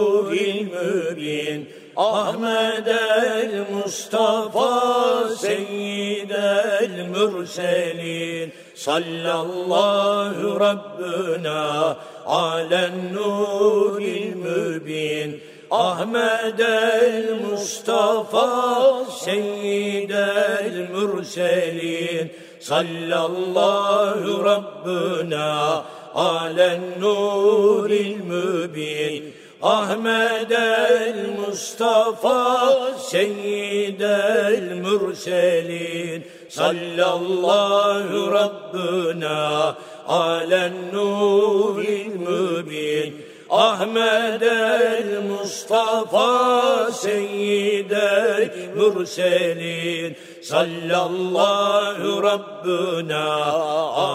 Ahmed 1.98 2.86
el 2.86 3.66
Mustafa 3.72 5.34
Seyyid 5.36 6.30
el 6.30 7.08
Mürselin. 7.10 8.52
Sallallahu 8.72 10.60
Rabbuna 10.60 11.98
alen 12.24 13.12
nuril 13.12 14.36
mübin. 14.36 15.40
Ahmed 15.72 16.60
el 16.60 17.40
Mustafa 17.42 19.02
Seyyid 19.10 20.10
el 20.10 20.88
Mürselin. 20.94 22.30
Sallallahu 22.60 24.44
Rabbuna 24.44 25.82
alen 26.14 26.94
nuril 27.00 28.22
mübin 28.22 29.34
Ahmed 29.60 30.52
el 30.52 31.36
Mustafa 31.36 32.94
Seyyid 32.96 34.00
el 34.00 34.76
Mürselin 34.80 36.22
Sallallahu 36.48 38.30
Rabbuna 38.30 39.76
alen 40.06 40.92
nuril 40.92 42.14
mübin 42.22 43.24
Ahmed 43.50 44.42
el 44.42 45.24
Mustafa 45.26 46.86
Seyyid 46.92 47.90
el 47.90 48.70
Mürselin 48.78 50.14
Sallallahu 50.40 52.22
Rabbuna 52.22 53.26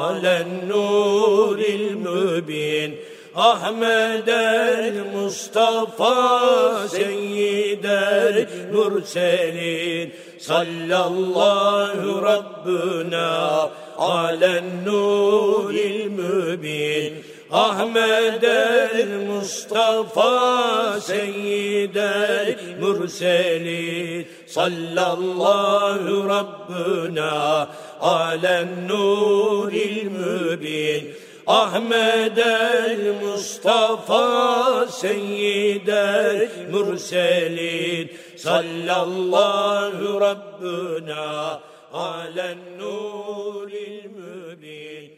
alen 0.07 0.69
nuril 0.69 1.97
mübin 1.99 2.95
Ahmed 3.35 4.27
el 4.29 5.05
Mustafa 5.05 6.87
Seyyid 6.87 7.83
el 7.83 8.69
Mürselin. 8.69 10.13
Sallallahu 10.37 12.21
Rabbuna 12.21 13.71
alen 13.97 14.85
nuril 14.85 16.11
mübin. 16.11 17.23
Ahmed 17.49 18.43
el 18.43 19.25
Mustafa 19.25 20.99
Seyyid 21.01 21.95
el 21.95 22.77
Mürselin. 22.77 24.27
Sallallahu 24.45 26.29
Rabbuna 26.29 27.67
alen 27.99 28.87
nuril 28.87 30.11
mübin 30.11 31.22
Ahmed 31.47 32.37
el 32.37 33.13
Mustafa 33.23 34.87
Seyyid 34.87 35.87
el 35.87 36.49
Mürselin 36.71 38.09
Sallallahu 38.37 40.21
Rabbuna 40.21 41.59
alen 41.93 42.57
nuril 42.79 44.09
mübin 44.15 45.11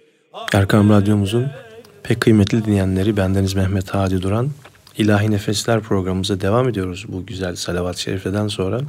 Erkam 0.53 0.89
Radyomuzun 0.89 1.47
pek 2.03 2.21
kıymetli 2.21 2.65
dinleyenleri 2.65 3.17
bendeniz 3.17 3.53
Mehmet 3.53 3.89
Hadi 3.89 4.21
Duran. 4.21 4.49
İlahi 4.97 5.31
Nefesler 5.31 5.81
programımıza 5.81 6.41
devam 6.41 6.69
ediyoruz 6.69 7.05
bu 7.07 7.25
güzel 7.25 7.55
salavat-ı 7.55 8.01
şerifeden 8.01 8.47
sonra. 8.47 8.81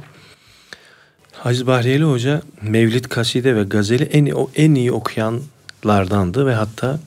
Aziz 1.45 1.67
Bahriyeli 1.67 2.03
Hoca 2.03 2.41
Mevlid, 2.61 3.05
Kaside 3.05 3.55
ve 3.55 3.63
Gazeli 3.63 4.03
en 4.03 4.33
en 4.55 4.75
iyi 4.75 4.91
okuyanlardandı 4.91 6.45
ve 6.45 6.53
hatta 6.53 6.99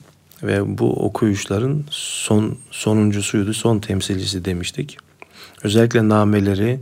ve 0.43 0.77
bu 0.77 1.05
okuyuşların 1.05 1.83
son 1.89 2.57
sonuncusuydu, 2.71 3.53
son 3.53 3.79
temsilcisi 3.79 4.45
demiştik. 4.45 4.97
Özellikle 5.63 6.09
nameleri, 6.09 6.79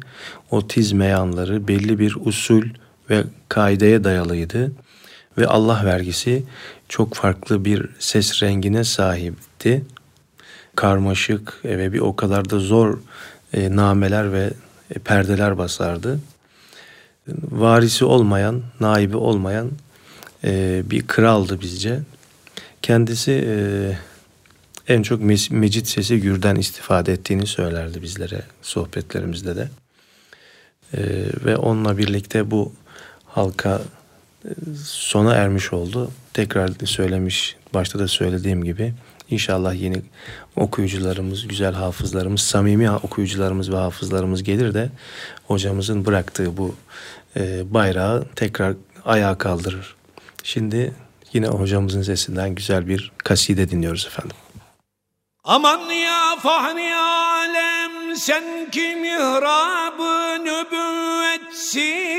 o 0.52 0.68
tiz 0.68 0.92
meyanları 0.92 1.68
belli 1.68 2.00
bir 2.00 2.18
usul 2.26 2.64
ve 3.10 3.24
kaideye 3.50 4.04
dayalıydı 4.04 4.72
ve 5.38 5.48
Allah 5.48 5.82
vergisi 5.86 6.44
çok 6.90 7.14
farklı 7.14 7.66
bir 7.66 7.90
ses 8.00 8.44
rengine 8.44 8.84
sahipti. 8.84 9.86
Karmaşık 10.76 11.66
ve 11.66 11.94
bir 11.94 12.00
o 12.00 12.16
kadar 12.16 12.50
da 12.50 12.60
zor 12.60 12.98
e, 13.54 13.76
nameler 13.76 14.34
ve 14.34 14.50
e, 14.96 15.00
perdeler 15.00 15.58
basardı. 15.58 16.20
Varisi 17.52 18.06
olmayan, 18.06 18.62
naibi 18.80 19.18
olmayan 19.18 19.70
e, 20.44 20.84
bir 20.86 21.08
kraldı 21.08 21.62
bizce. 21.62 22.00
Kendisi 22.90 23.32
e, 23.48 23.56
en 24.94 25.02
çok 25.02 25.22
mecit 25.52 25.88
sesi 25.88 26.22
gürden 26.22 26.56
istifade 26.56 27.14
ettiğini 27.14 27.48
söylerdi 27.48 28.02
bizlere 28.02 28.42
sohbetlerimizde 28.62 29.56
de. 29.56 29.70
E, 30.94 31.02
ve 31.46 31.58
onunla 31.58 31.98
birlikte 31.98 32.52
bu 32.52 32.74
halka 33.26 33.82
e, 34.46 34.50
sona 34.86 35.34
ermiş 35.34 35.74
oldu. 35.74 36.12
Tekrar 36.34 36.72
söylemiş, 36.86 37.56
başta 37.74 38.00
da 38.00 38.08
söylediğim 38.08 38.64
gibi 38.64 38.94
İnşallah 39.30 39.82
yeni 39.82 40.02
okuyucularımız, 40.56 41.48
güzel 41.48 41.74
hafızlarımız, 41.74 42.42
samimi 42.42 42.92
okuyucularımız 42.92 43.72
ve 43.72 43.76
hafızlarımız 43.76 44.44
gelir 44.44 44.74
de 44.74 44.90
hocamızın 45.48 46.06
bıraktığı 46.06 46.58
bu 46.58 46.76
e, 47.38 47.74
bayrağı 47.74 48.26
tekrar 48.36 48.76
ayağa 49.06 49.38
kaldırır. 49.38 49.96
Şimdi 50.44 50.94
yine 51.34 51.48
hocamızın 51.48 52.02
sesinden 52.02 52.56
güzel 52.56 52.88
bir 52.88 53.12
kaside 53.18 53.70
dinliyoruz 53.70 54.06
efendim. 54.06 54.38
Aman 55.44 55.80
ya 55.80 56.36
fahri 56.36 56.96
alem 56.96 58.16
sen 58.16 58.72
ki 58.72 58.96
mihrabı 58.96 60.44
nübüvvetsin 60.46 62.10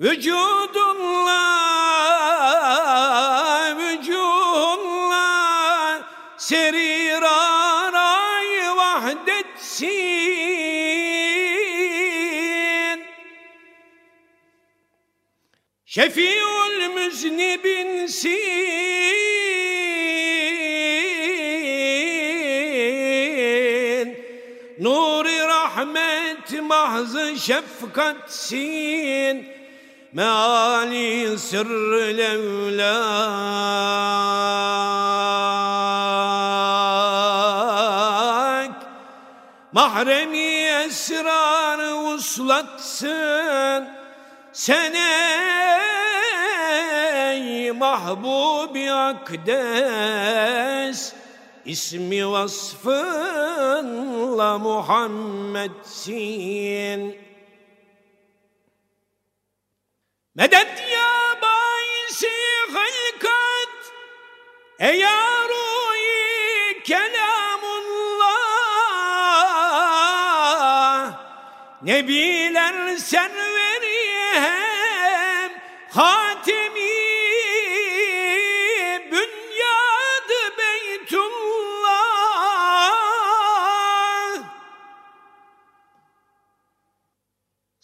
Vücudunla 0.00 1.46
vücudunla 3.78 5.26
serir 6.36 7.22
aray 7.22 8.76
vahdetsin 8.76 10.26
Şefiul 16.96 17.04
müznibinsin 17.04 18.30
Nuri 24.78 25.38
rahmet 25.38 26.62
mahzı 26.62 27.36
şefkatsin. 27.38 28.76
Meali 30.12 31.38
sırrı 31.38 32.16
levlak 32.16 32.96
Mahremi 39.72 40.46
esrarı 40.84 41.94
uslatsın. 41.94 43.88
Sen 44.52 44.92
ey 44.92 46.05
mahbubi 47.72 48.92
akdes. 48.92 50.46
İsmi 51.66 52.30
vasfınla 52.30 53.38
Muhammedsin 54.58 55.76
Medet 60.34 60.84
ya 60.92 61.40
baisi 61.42 62.30
hılkat 62.68 63.92
Ey 64.78 65.02
ruhi 65.48 66.82
kelamullah 66.82 68.26
Nebiler 71.82 72.96
serveri 72.96 73.75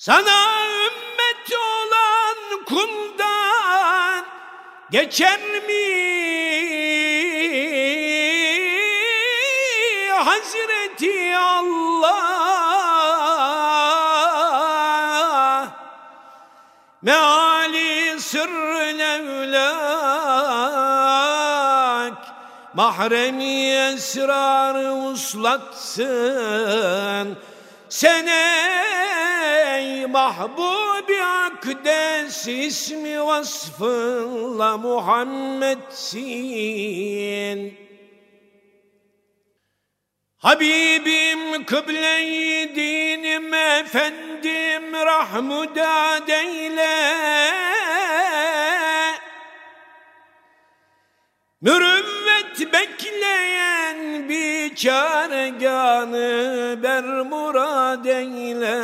Sana 0.03 0.42
kuldan 2.66 4.24
geçer 4.90 5.40
mi? 5.40 5.88
Hazreti 10.11 11.36
Allah 11.36 12.22
meali 17.03 18.20
sırrı 18.20 18.98
levlak 18.98 19.72
mahremi 22.74 23.70
esrarı 23.70 24.92
uslatsın 24.92 26.12
sen 27.93 28.26
ey 28.26 29.88
mahbubi 30.07 31.18
akdes 31.22 32.49
ismi 32.49 33.16
vasfınla 33.26 34.70
Muhammedsin. 34.78 36.18
Habibim 40.38 41.64
kıble-i 41.64 42.76
dinim 42.76 43.55
efendim 43.55 44.93
rahmudad 44.93 46.28
eyle. 46.28 46.97
Mürüvvet 51.61 52.01
bekleyen 52.73 54.29
bir 54.29 54.75
çareganı 54.75 56.23
ber 56.83 57.05
murad 57.05 58.05
eyle. 58.05 58.83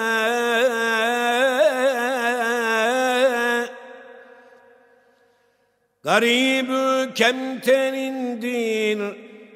Garibü 6.04 7.14
kemterindir 7.14 8.98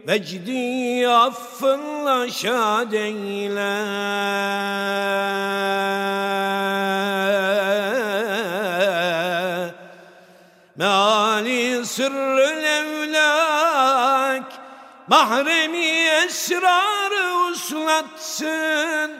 vecdi 0.06 1.08
affınla 1.08 2.30
şad 2.30 2.92
eyle. 2.92 3.82
Meali 10.76 11.86
sırrı 11.86 12.61
Mahremi 15.12 15.86
esrarı 16.24 17.24
uslatsın. 17.52 19.10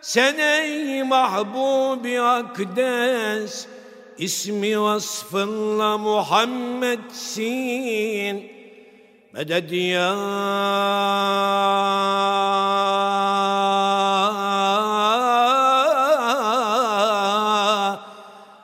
Sen 0.00 0.38
ey 0.38 1.02
mahbubi 1.02 2.20
akdes 2.20 3.66
ismi 4.18 4.80
vasfınla 4.80 5.98
Muhammedsin. 5.98 7.46
Meded 9.32 9.70
ya 9.70 10.14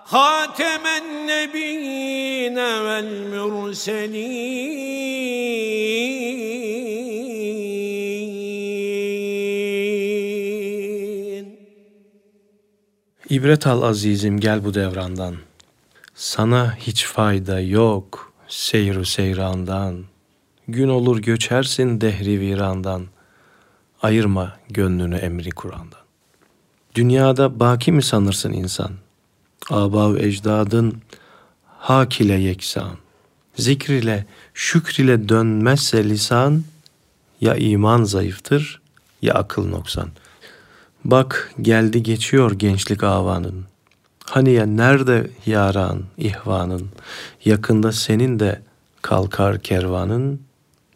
Hatemen 0.04 1.26
nebiyyine 1.26 2.84
vel 2.84 3.04
mürselin 3.04 4.41
İbret 13.32 13.66
al 13.66 13.82
azizim 13.82 14.40
gel 14.40 14.64
bu 14.64 14.74
devrandan. 14.74 15.36
Sana 16.14 16.76
hiç 16.76 17.04
fayda 17.04 17.60
yok 17.60 18.32
seyru 18.48 19.04
seyrandan. 19.04 20.04
Gün 20.68 20.88
olur 20.88 21.18
göçersin 21.18 22.00
dehri 22.00 22.40
virandan. 22.40 23.06
Ayırma 24.02 24.56
gönlünü 24.70 25.16
emri 25.16 25.50
Kur'an'dan. 25.50 26.00
Dünyada 26.94 27.60
baki 27.60 27.92
mi 27.92 28.02
sanırsın 28.02 28.52
insan? 28.52 28.90
Abav 29.70 30.16
ecdadın 30.16 31.02
hak 31.78 32.20
ile 32.20 32.40
yeksan. 32.40 32.96
Zikr 33.56 33.90
ile, 33.90 34.26
şükr 34.54 35.02
ile 35.02 35.28
dönmezse 35.28 36.04
lisan, 36.08 36.64
ya 37.40 37.56
iman 37.56 38.04
zayıftır 38.04 38.80
ya 39.22 39.34
akıl 39.34 39.68
noksan. 39.68 40.08
Bak 41.04 41.52
geldi 41.62 42.02
geçiyor 42.02 42.52
gençlik 42.52 43.04
avanın. 43.04 43.64
Hani 44.24 44.52
ya 44.52 44.66
nerede 44.66 45.30
yaran, 45.46 46.02
ihvanın, 46.18 46.88
yakında 47.44 47.92
senin 47.92 48.40
de 48.40 48.62
kalkar 49.02 49.58
kervanın, 49.58 50.40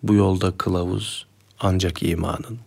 bu 0.03 0.15
yolda 0.15 0.51
kılavuz 0.51 1.27
ancak 1.61 2.03
imanın. 2.03 2.59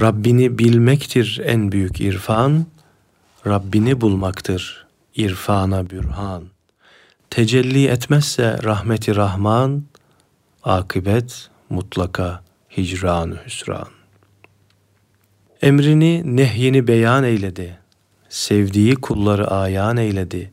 Rabbini 0.00 0.58
bilmektir 0.58 1.40
en 1.44 1.72
büyük 1.72 2.00
irfan, 2.00 2.66
Rabbini 3.46 4.00
bulmaktır 4.00 4.86
irfana 5.16 5.90
bürhan. 5.90 6.44
Tecelli 7.30 7.86
etmezse 7.86 8.58
rahmeti 8.62 9.16
Rahman, 9.16 9.82
akıbet 10.62 11.50
mutlaka 11.70 12.42
hicran 12.76 13.38
hüsran. 13.46 14.01
Emrini 15.62 16.36
nehyini 16.36 16.86
beyan 16.86 17.24
eyledi, 17.24 17.78
sevdiği 18.28 18.94
kulları 18.94 19.50
ayan 19.50 19.96
eyledi. 19.96 20.52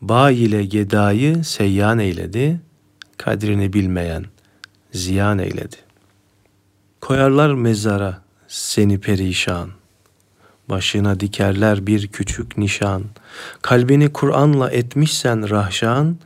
Bağ 0.00 0.30
ile 0.30 0.64
gedayı 0.64 1.44
seyyan 1.44 1.98
eyledi, 1.98 2.60
kadrini 3.16 3.72
bilmeyen 3.72 4.24
ziyan 4.92 5.38
eyledi. 5.38 5.76
Koyarlar 7.00 7.54
mezara 7.54 8.22
seni 8.48 9.00
perişan, 9.00 9.70
başına 10.68 11.20
dikerler 11.20 11.86
bir 11.86 12.08
küçük 12.08 12.58
nişan, 12.58 13.04
kalbini 13.62 14.12
Kur'an'la 14.12 14.70
etmişsen 14.70 15.50
rahşan, 15.50 16.16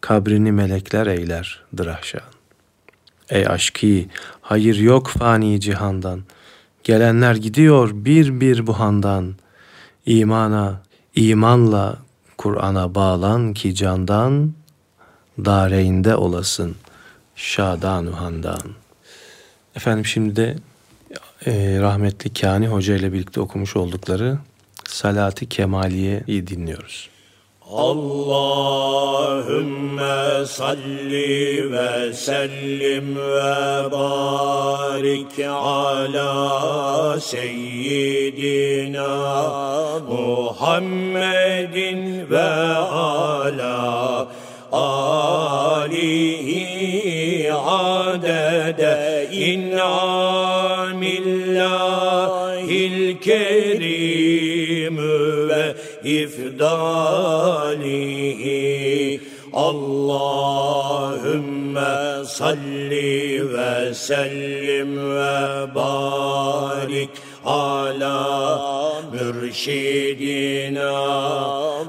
kabrini 0.00 0.52
melekler 0.52 1.06
eyler 1.06 1.62
dırahşan. 1.76 2.22
Ey 3.30 3.46
aşkı, 3.46 4.04
hayır 4.40 4.76
yok 4.76 5.08
fani 5.08 5.60
cihandan, 5.60 6.22
gelenler 6.86 7.34
gidiyor 7.34 7.90
bir 7.94 8.40
bir 8.40 8.66
buhandan, 8.66 9.34
imana, 10.06 10.82
imanla 11.14 11.96
Kur'an'a 12.38 12.94
bağlan 12.94 13.54
ki 13.54 13.74
candan, 13.74 14.52
dareinde 15.38 16.16
olasın 16.16 16.76
şadan 17.36 18.06
handan. 18.06 18.60
Efendim 19.76 20.06
şimdi 20.06 20.36
de 20.36 20.56
e, 21.46 21.80
rahmetli 21.80 22.32
Kani 22.32 22.68
Hoca 22.68 22.96
ile 22.96 23.12
birlikte 23.12 23.40
okumuş 23.40 23.76
oldukları 23.76 24.38
Salati 24.84 25.48
Kemaliye'yi 25.48 26.46
dinliyoruz. 26.46 27.08
Allahümme 27.72 29.26
salli 30.46 31.72
ve 31.72 32.12
sellim 32.12 33.16
ve 33.16 33.92
barik 33.92 35.38
ala 35.50 37.20
seyyidina 37.20 39.08
Muhammedin 40.08 41.10
ve 42.30 42.50
ala 42.86 44.28
alihi 44.72 46.22
adede. 47.52 49.28
İn'amillahil 49.32 49.98
kerim 53.18 53.65
ifdalihi 56.06 57.96
Allahümme 59.52 61.06
salli 62.26 63.52
ve 63.52 63.94
sellim 63.94 65.10
ve 65.10 65.74
barik 65.74 67.10
ala 67.44 68.60
mürşidina 69.12 70.92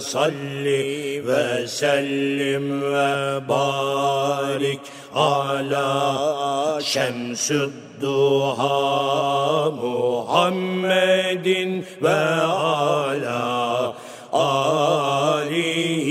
salli 0.00 1.22
ve 1.26 1.68
sellim 1.68 2.82
ve 2.82 3.48
barik 3.48 4.80
ala 5.14 6.80
şemsüd 6.82 7.70
duha 8.00 9.70
Muhammedin 9.70 11.86
ve 12.02 12.10
ala 12.10 13.94
alihi 14.32 16.10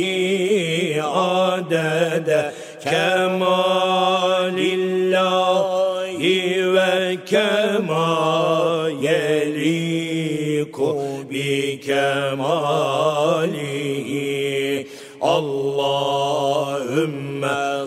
adede. 1.04 2.54
Kemalillahi 2.84 3.29
kema 7.30 8.90
yeliku 9.02 10.90
bi 11.30 11.80
kemalihi. 11.86 13.30
Allahümme 15.22 16.28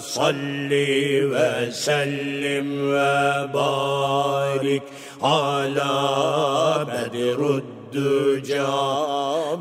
salli 0.01 1.31
ve 1.33 1.73
sellim 1.73 2.93
ve 2.93 3.55
barik 3.55 4.83
ala 5.23 6.87
bedrüddüca 6.87 8.73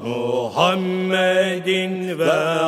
Muhammedin 0.04 1.94
ve 2.20 2.62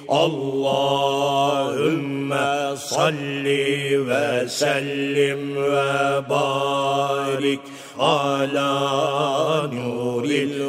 Allahümme 0.08 1.56
salli 2.76 4.08
ve 4.08 4.48
sellim 4.48 5.56
ve 5.56 6.28
barik 6.30 7.60
ala 7.98 9.66
nuril 9.66 10.66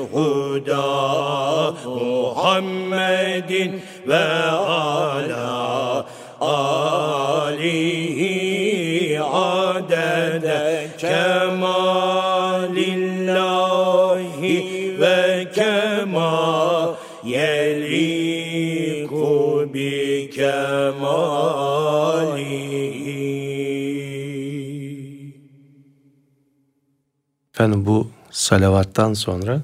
Efendim 27.58 27.86
bu 27.86 28.12
salavattan 28.32 29.14
sonra 29.14 29.62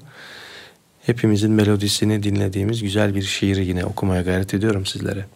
hepimizin 1.02 1.52
melodisini 1.52 2.22
dinlediğimiz 2.22 2.82
güzel 2.82 3.14
bir 3.14 3.22
şiiri 3.22 3.66
yine 3.66 3.84
okumaya 3.84 4.22
gayret 4.22 4.54
ediyorum 4.54 4.86
sizlere. 4.86 5.26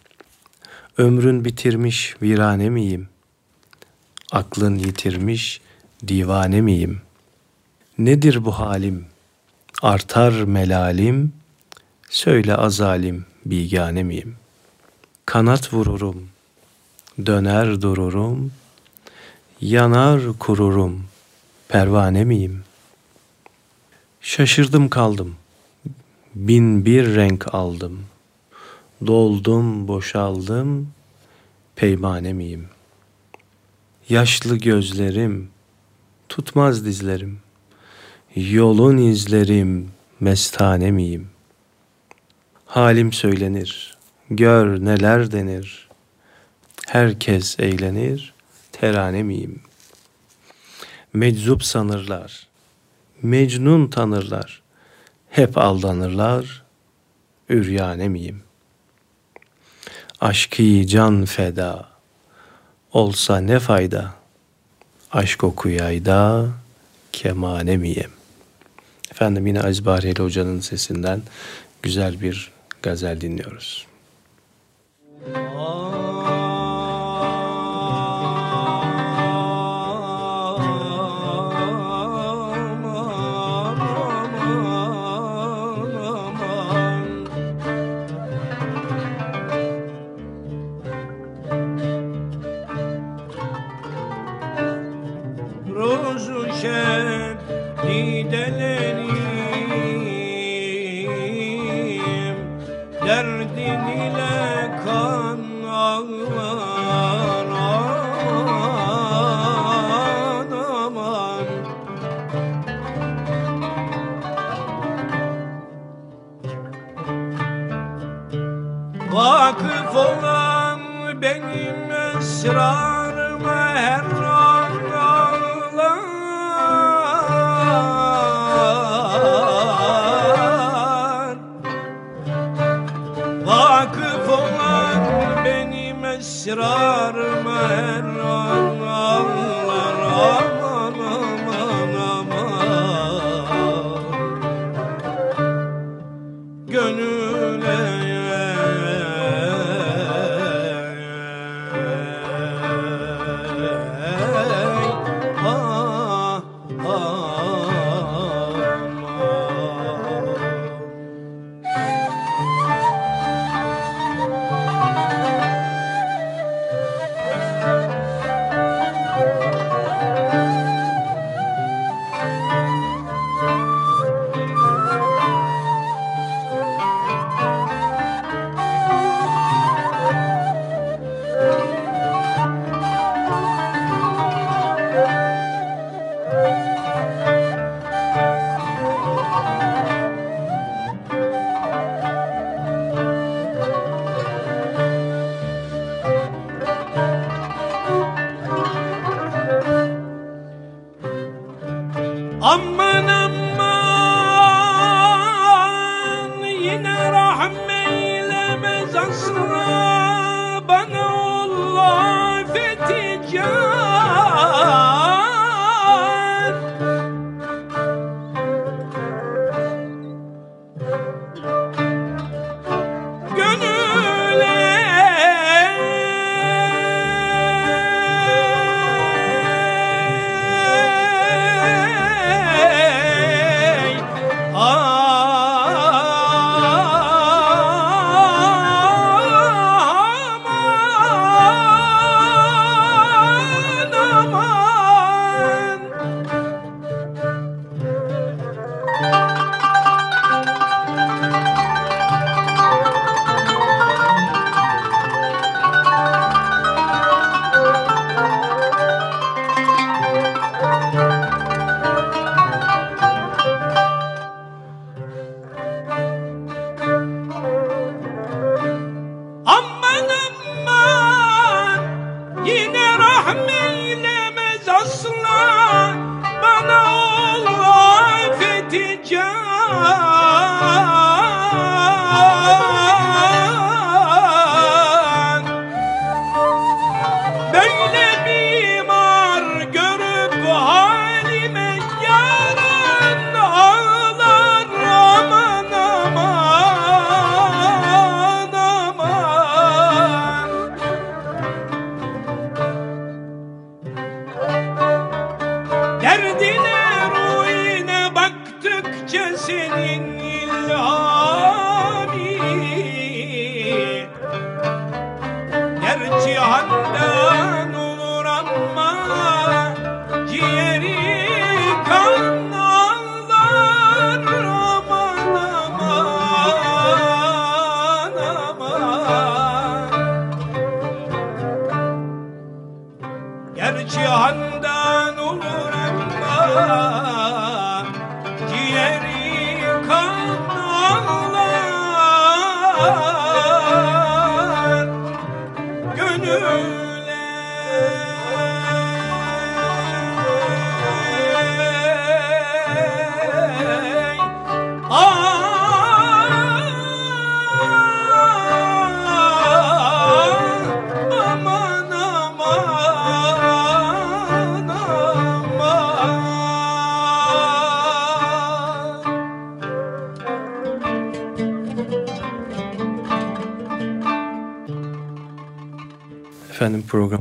Ömrün 0.97 1.45
bitirmiş 1.45 2.15
virane 2.21 2.69
miyim? 2.69 3.09
Aklın 4.31 4.75
yitirmiş 4.75 5.61
divane 6.07 6.61
miyim? 6.61 7.01
Nedir 7.97 8.45
bu 8.45 8.51
halim? 8.51 9.05
Artar 9.81 10.31
melalim, 10.31 11.33
söyle 12.09 12.55
azalim 12.55 13.25
bigane 13.45 14.03
miyim? 14.03 14.38
Kanat 15.29 15.73
vururum, 15.73 16.29
döner 17.25 17.81
dururum, 17.81 18.51
yanar 19.61 20.21
kururum, 20.39 21.03
pervane 21.67 22.23
miyim? 22.23 22.63
Şaşırdım 24.21 24.89
kaldım, 24.89 25.35
bin 26.35 26.85
bir 26.85 27.15
renk 27.15 27.53
aldım, 27.53 27.99
doldum 29.07 29.87
boşaldım, 29.87 30.91
peymane 31.75 32.33
miyim? 32.33 32.67
Yaşlı 34.09 34.55
gözlerim, 34.55 35.49
tutmaz 36.29 36.85
dizlerim, 36.85 37.39
yolun 38.35 38.97
izlerim, 38.97 39.91
mestane 40.19 40.91
miyim? 40.91 41.29
Halim 42.65 43.13
söylenir, 43.13 43.98
gör 44.29 44.85
neler 44.85 45.31
denir, 45.31 45.87
herkes 46.87 47.59
eğlenir, 47.59 48.33
terane 48.71 49.23
miyim? 49.23 49.61
Meczup 51.13 51.63
sanırlar, 51.63 52.47
mecnun 53.21 53.87
tanırlar, 53.87 54.61
hep 55.29 55.57
aldanırlar, 55.57 56.63
üryane 57.49 58.07
miyim? 58.07 58.43
Aşkı 60.21 60.85
can 60.85 61.25
feda, 61.25 61.89
olsa 62.91 63.37
ne 63.37 63.59
fayda, 63.59 64.13
aşk 65.11 65.43
okuyayda, 65.43 66.49
kemane 67.11 67.77
miyim? 67.77 68.11
Efendim 69.11 69.47
yine 69.47 69.61
Aziz 69.61 69.85
Bahriyeli 69.85 70.23
Hoca'nın 70.23 70.59
sesinden 70.59 71.21
güzel 71.81 72.21
bir 72.21 72.51
gazel 72.81 73.21
dinliyoruz. 73.21 73.88
哦。 75.27 76.18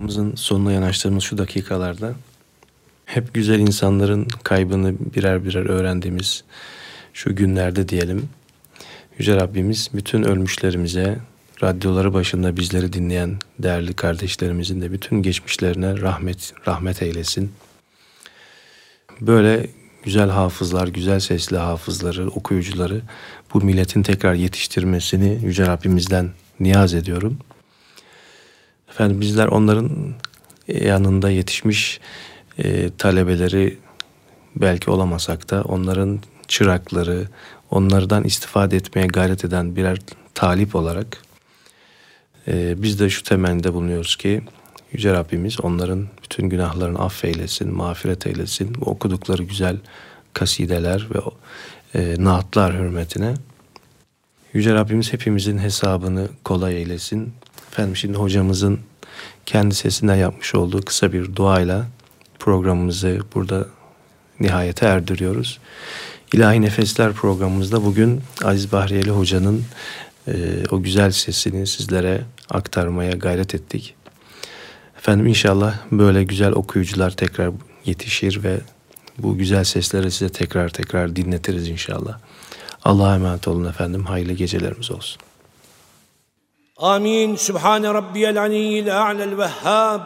hayatımızın 0.09 0.37
sonuna 0.37 0.73
yanaştığımız 0.73 1.25
şu 1.25 1.39
dakikalarda 1.39 2.15
hep 3.07 3.35
güzel 3.35 3.59
insanların 3.59 4.29
kaybını 4.43 4.95
birer 5.15 5.45
birer 5.45 5.67
öğrendiğimiz 5.67 6.45
şu 7.13 7.37
günlerde 7.37 7.89
diyelim. 7.89 8.29
Yüce 9.19 9.37
Rabbimiz 9.37 9.91
bütün 9.95 10.23
ölmüşlerimize, 10.23 11.19
radyoları 11.63 12.15
başında 12.15 12.57
bizleri 12.57 12.93
dinleyen 12.93 13.37
değerli 13.59 13.95
kardeşlerimizin 13.95 14.81
de 14.81 14.93
bütün 14.93 15.23
geçmişlerine 15.23 16.01
rahmet 16.01 16.53
rahmet 16.67 17.03
eylesin. 17.03 17.53
Böyle 19.21 19.67
güzel 20.05 20.31
hafızlar, 20.31 20.89
güzel 20.89 21.21
sesli 21.21 21.57
hafızları, 21.57 22.29
okuyucuları 22.31 23.01
bu 23.55 23.61
milletin 23.61 24.03
tekrar 24.03 24.35
yetiştirmesini 24.35 25.39
Yüce 25.45 25.67
Rabbimizden 25.67 26.31
niyaz 26.61 26.95
ediyorum.'' 26.95 27.58
Efendim 28.91 29.21
bizler 29.21 29.47
onların 29.47 29.91
yanında 30.69 31.31
yetişmiş 31.31 32.01
e, 32.59 32.91
talebeleri 32.99 33.79
belki 34.57 34.91
olamasak 34.91 35.51
da 35.51 35.63
onların 35.63 36.21
çırakları, 36.49 37.29
onlardan 37.71 38.25
istifade 38.25 38.77
etmeye 38.77 39.07
gayret 39.07 39.45
eden 39.45 39.77
birer 39.77 39.99
talip 40.35 40.75
olarak 40.75 41.23
e, 42.49 42.83
biz 42.83 43.01
de 43.01 43.11
şu 43.11 43.23
temelde 43.23 43.75
bulunuyoruz 43.75 44.17
ki 44.17 44.43
Yüce 44.93 45.13
Rabbimiz 45.13 45.61
onların 45.61 46.09
bütün 46.23 46.49
günahlarını 46.49 46.99
affeylesin, 46.99 47.75
mağfiret 47.75 48.27
eylesin. 48.27 48.75
Bu 48.75 48.85
okudukları 48.91 49.43
güzel 49.43 49.77
kasideler 50.33 51.09
ve 51.15 51.19
e, 51.95 52.25
naatlar 52.25 52.75
hürmetine 52.75 53.35
Yüce 54.53 54.75
Rabbimiz 54.75 55.13
hepimizin 55.13 55.59
hesabını 55.59 56.29
kolay 56.45 56.77
eylesin. 56.77 57.33
Efendim 57.73 57.97
şimdi 57.97 58.19
hocamızın 58.19 58.81
kendi 59.47 59.75
sesinden 59.75 60.17
yapmış 60.17 60.55
olduğu 60.55 60.83
kısa 60.83 61.13
bir 61.13 61.37
duayla 61.37 61.87
programımızı 62.39 63.21
burada 63.35 63.67
nihayete 64.41 64.87
erdiriyoruz. 64.87 65.59
İlahi 66.33 66.63
Nefesler 66.63 67.13
programımızda 67.13 67.85
bugün 67.85 68.21
Aziz 68.45 68.73
Bahriyeli 68.73 69.11
Hoca'nın 69.11 69.65
e, 70.29 70.33
o 70.71 70.83
güzel 70.83 71.11
sesini 71.11 71.67
sizlere 71.67 72.21
aktarmaya 72.51 73.13
gayret 73.13 73.55
ettik. 73.55 73.95
Efendim 74.99 75.27
inşallah 75.27 75.75
böyle 75.93 76.25
güzel 76.25 76.53
okuyucular 76.53 77.11
tekrar 77.11 77.51
yetişir 77.85 78.43
ve 78.43 78.61
bu 79.19 79.39
güzel 79.39 79.65
sesleri 79.65 80.11
size 80.11 80.29
tekrar 80.29 80.69
tekrar 80.69 81.17
dinletiriz 81.17 81.69
inşallah. 81.69 82.19
Allah'a 82.85 83.15
emanet 83.15 83.49
olun 83.49 83.65
efendim. 83.65 84.05
Hayırlı 84.05 84.33
gecelerimiz 84.33 84.91
olsun. 84.91 85.23
آمين 86.84 87.36
سبحان 87.36 87.86
ربي 87.86 88.30
العلي 88.30 88.80
الأعلى 88.80 89.24
الوهاب 89.24 90.02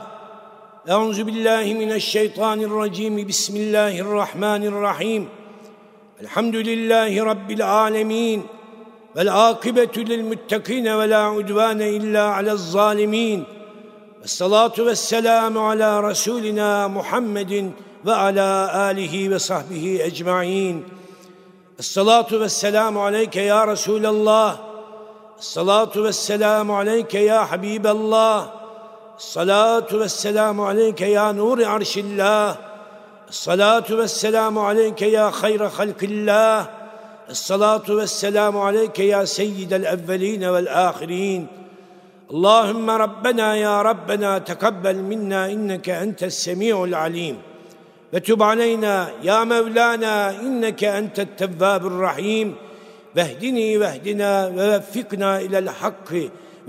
أعوذ 0.89 1.23
بالله 1.23 1.73
من 1.73 1.91
الشيطان 1.91 2.61
الرجيم 2.61 3.28
بسم 3.28 3.55
الله 3.55 3.99
الرحمن 3.99 4.63
الرحيم 4.67 5.30
الحمد 6.21 6.55
لله 6.55 7.23
رب 7.23 7.51
العالمين 7.51 8.43
والعاقبة 9.15 9.91
للمتقين 9.97 10.88
ولا 10.88 11.17
عدوان 11.17 11.82
إلا 11.82 12.23
على 12.23 12.51
الظالمين 12.51 13.43
والصلاة 14.21 14.73
والسلام 14.80 15.57
على 15.57 15.99
رسولنا 15.99 16.88
محمد 16.88 17.71
وعلى 18.05 18.71
آله 18.91 19.36
وصحبه 19.36 19.99
أجمعين 20.03 20.84
الصلاة 21.80 22.28
والسلام 22.32 22.97
عليك 22.97 23.36
يا 23.36 23.63
رسول 23.63 24.05
الله 24.05 24.70
الصلاة 25.41 25.91
والسلام 25.95 26.71
عليك 26.71 27.13
يا 27.13 27.39
حبيب 27.43 27.88
الله 27.88 28.51
الصلاة 29.17 29.88
والسلام 29.93 30.61
عليك 30.61 31.01
يا 31.01 31.32
نور 31.32 31.65
عرش 31.65 31.97
الله 31.97 32.55
الصلاة 33.30 33.84
والسلام 33.89 34.59
عليك 34.59 35.01
يا 35.01 35.32
خير 35.32 35.69
خلق 35.69 36.01
الله 36.03 36.67
الصلاة 37.30 37.84
والسلام 37.89 38.57
عليك 38.57 38.99
يا 38.99 39.25
سيد 39.25 39.73
الأولين 39.73 40.43
والآخرين 40.43 41.47
اللهم 42.32 42.89
ربنا 42.89 43.55
يا 43.55 43.82
ربنا 43.82 44.38
تقبل 44.38 44.95
منا 44.95 45.51
إنك 45.51 45.89
أنت 45.89 46.23
السميع 46.23 46.84
العليم 46.84 47.38
وتب 48.13 48.43
علينا 48.43 49.09
يا 49.23 49.43
مولانا 49.43 50.30
إنك 50.30 50.84
أنت 50.84 51.19
التواب 51.19 51.88
الرحيم 51.88 52.55
واهدني 53.16 53.78
واهدنا 53.78 54.46
ووفقنا 54.56 55.40
إلى 55.40 55.58
الحق 55.58 56.12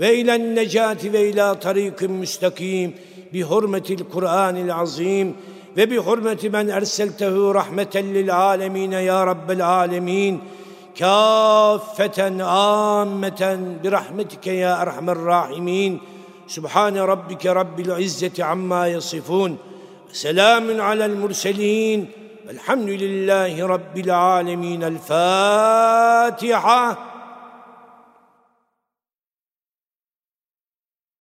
وإلى 0.00 0.34
النجاة 0.34 1.02
وإلى 1.04 1.54
طريق 1.54 2.02
مستقيم 2.02 2.94
بحرمة 3.32 3.88
القرآن 3.90 4.56
العظيم 4.56 5.36
وبحرمة 5.78 6.50
من 6.52 6.70
أرسلته 6.70 7.52
رحمة 7.52 7.94
للعالمين 7.94 8.92
يا 8.92 9.24
رب 9.24 9.50
العالمين 9.50 10.40
كافة 10.96 12.44
عامة 12.44 13.42
برحمتك 13.82 14.46
يا 14.46 14.82
أرحم 14.82 15.10
الراحمين. 15.10 16.00
سبحان 16.48 16.96
ربك 16.96 17.46
رب 17.46 17.80
العزة 17.80 18.44
عما 18.44 18.88
يصفون. 18.88 19.56
سلام 20.12 20.80
على 20.80 21.04
المرسلين. 21.06 22.08
الحمد 22.50 22.88
لله 22.88 23.66
رب 23.66 23.98
العالمين. 23.98 24.84
الفاتحة. 24.84 26.34